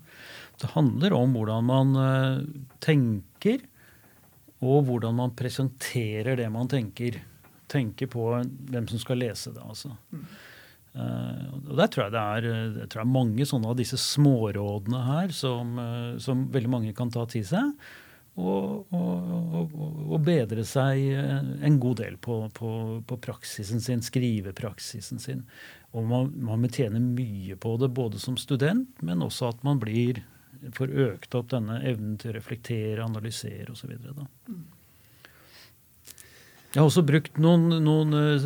det 0.58 0.72
handler 0.74 1.14
om 1.14 1.38
hvordan 1.38 1.70
man 1.70 1.94
uh, 1.94 2.42
tenker, 2.82 3.62
og 4.66 4.88
hvordan 4.88 5.14
man 5.20 5.36
presenterer 5.38 6.40
det 6.42 6.50
man 6.50 6.74
tenker 6.74 7.22
tenke 7.72 8.08
på 8.12 8.30
hvem 8.72 8.88
som 8.90 9.02
skal 9.02 9.22
lese 9.22 9.54
det. 9.56 9.64
altså. 9.64 9.94
Mm. 10.12 10.28
Uh, 10.98 11.54
og 11.70 11.76
Der 11.78 11.90
tror 11.94 12.08
jeg 12.08 12.14
det 12.16 12.24
er, 12.24 12.46
jeg 12.82 12.90
tror 12.90 13.02
det 13.02 13.06
er 13.06 13.14
mange 13.14 13.46
sånne 13.46 13.70
av 13.70 13.78
disse 13.78 14.00
smårådene 14.02 15.02
her 15.06 15.34
som, 15.36 15.76
uh, 15.78 16.18
som, 16.24 16.48
veldig 16.54 16.72
mange 16.74 16.94
kan 16.98 17.12
ta 17.14 17.28
til 17.30 17.46
seg. 17.46 17.74
og, 18.38 18.94
og, 18.94 19.72
og, 20.14 20.18
bedre 20.22 20.62
seg 20.66 21.00
en 21.66 21.80
god 21.82 21.98
del 22.04 22.20
på, 22.22 22.36
på, 22.54 22.72
på, 23.10 23.18
praksisen 23.18 23.82
sin, 23.82 24.04
skrivepraksisen 24.06 25.22
sin. 25.22 25.42
Og 25.98 26.06
man, 26.06 26.30
man 26.46 26.68
tjene 26.70 27.02
mye 27.02 27.58
på 27.58 27.76
det, 27.82 27.90
både 27.98 28.22
som 28.22 28.38
student, 28.38 29.02
men 29.02 29.26
også 29.26 29.50
at 29.50 29.66
man 29.66 29.82
blir 29.82 30.22
får 30.74 30.94
økt 31.08 31.36
opp 31.38 31.50
denne 31.54 31.80
evnen 31.86 32.18
til 32.22 32.32
å 32.32 32.38
reflektere, 32.38 33.06
analysere 33.06 33.74
osv. 33.74 33.94
Jeg 36.78 36.84
har 36.84 36.92
også 36.92 37.02
brukt 37.10 37.40
noen, 37.42 37.72
noen, 37.82 38.12
eh, 38.14 38.44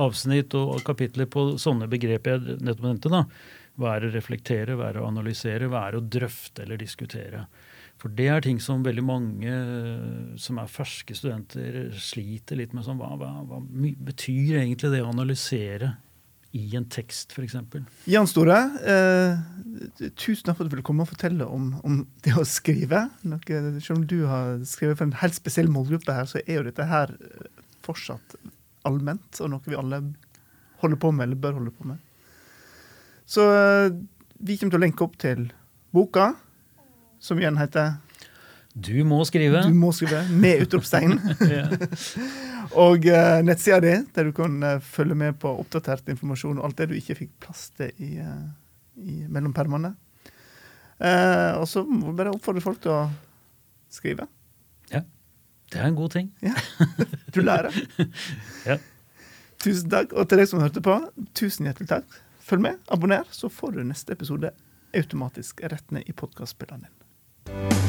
avsnitt 0.00 0.54
og 0.56 0.78
kapitler 0.86 1.28
på 1.28 1.58
sånne 1.60 1.84
begreper 1.92 2.38
jeg 2.38 2.54
nettopp 2.64 2.86
nevnte. 2.86 3.10
da. 3.12 3.26
Være 3.76 4.08
å 4.08 4.14
reflektere, 4.14 4.78
være 4.78 5.02
å 5.02 5.08
analysere, 5.10 5.68
være 5.68 5.98
å 6.00 6.08
drøfte 6.08 6.62
eller 6.62 6.78
diskutere. 6.80 7.42
For 8.00 8.08
det 8.08 8.28
er 8.32 8.40
ting 8.40 8.56
som 8.58 8.82
veldig 8.82 9.04
mange 9.04 9.52
eh, 9.52 10.38
som 10.40 10.56
er 10.62 10.72
ferske 10.72 11.12
studenter, 11.12 11.92
sliter 11.92 12.56
litt 12.56 12.72
med. 12.72 12.86
Sånn, 12.86 12.96
hva, 12.96 13.18
hva, 13.20 13.44
hva 13.44 13.60
betyr 13.60 14.62
egentlig 14.62 14.88
det 14.94 15.02
å 15.04 15.10
analysere 15.12 15.98
i 16.56 16.64
en 16.78 16.86
tekst, 16.88 17.34
f.eks. 17.36 17.58
Jan 18.08 18.30
Store, 18.30 18.62
eh, 18.80 20.08
tusen 20.16 20.46
takk 20.46 20.56
for 20.56 20.64
at 20.64 20.70
du 20.70 20.76
ville 20.78 20.86
komme 20.86 21.04
og 21.04 21.10
fortelle 21.10 21.44
om, 21.44 21.74
om 21.84 22.00
det 22.24 22.32
å 22.32 22.46
skrive. 22.48 23.10
Noe, 23.28 23.60
selv 23.76 23.98
om 23.98 24.08
du 24.08 24.22
har 24.30 24.62
skrevet 24.64 24.96
for 24.96 25.10
en 25.10 25.18
helt 25.20 25.36
spesiell 25.36 25.68
målgruppe 25.68 26.16
her, 26.16 26.30
så 26.30 26.40
er 26.46 26.62
jo 26.62 26.66
dette 26.70 26.88
her 26.88 27.12
fortsatt 27.84 28.36
allment, 28.88 29.40
og 29.40 29.52
noe 29.52 29.68
vi 29.68 29.78
alle 29.78 30.00
holder 30.82 31.00
på 31.00 31.12
med, 31.12 31.28
eller 31.28 31.40
bør 31.40 31.58
holde 31.60 31.74
på 31.74 31.88
med. 31.88 32.00
Så 33.24 33.44
eh, 33.48 33.92
vi 34.44 34.58
kommer 34.60 34.74
til 34.74 34.80
å 34.80 34.84
lenke 34.84 35.06
opp 35.06 35.14
til 35.20 35.46
boka, 35.94 36.32
som 37.24 37.40
igjen 37.40 37.56
heter 37.56 37.94
Du 38.74 38.96
må 39.08 39.22
skrive. 39.24 39.62
Du 39.64 39.76
må 39.78 39.92
skrive, 39.96 40.24
Med 40.28 40.66
utropstegn. 40.66 41.16
Og 42.84 43.06
uh, 43.06 43.38
nettsida 43.44 43.78
di, 43.80 43.94
der 44.16 44.28
du 44.28 44.32
kan 44.34 44.56
uh, 44.64 44.80
følge 44.82 45.16
med 45.18 45.38
på 45.40 45.52
oppdatert 45.62 46.08
informasjon 46.10 46.58
og 46.58 46.68
alt 46.68 46.80
det 46.80 46.90
du 46.90 46.96
ikke 46.98 47.16
fikk 47.22 47.34
plass 47.46 47.68
til 47.78 47.92
i, 48.02 48.16
uh, 48.18 48.48
i 48.98 49.22
mellom 49.30 49.54
permene. 49.54 49.94
Uh, 50.98 51.60
og 51.60 51.68
så 51.70 51.84
må 51.86 52.10
vi 52.10 52.18
bare 52.18 52.32
oppfordre 52.34 52.64
folk 52.64 52.80
til 52.82 52.94
å 52.94 53.02
skrive. 53.94 54.26
Ja. 54.90 55.04
Det 55.72 55.80
er 55.80 55.88
en 55.88 55.96
god 55.98 56.10
ting. 56.14 56.32
Ja. 56.44 56.54
Du 57.34 57.40
lærer. 57.42 57.74
ja. 58.68 58.78
Tusen 59.64 59.90
takk. 59.90 60.12
Og 60.12 60.28
til 60.28 60.42
deg 60.42 60.50
som 60.50 60.62
hørte 60.62 60.84
på, 60.84 60.98
tusen 61.34 61.68
hjertelig 61.68 61.90
takk. 61.90 62.20
Følg 62.44 62.66
med, 62.66 62.82
abonner, 62.92 63.24
så 63.32 63.48
får 63.48 63.78
du 63.78 63.82
neste 63.86 64.12
episode 64.12 64.52
automatisk 64.94 65.64
rett 65.64 65.90
ned 65.90 66.04
i 66.06 66.12
podkastspilleren 66.12 66.86
din. 66.86 67.83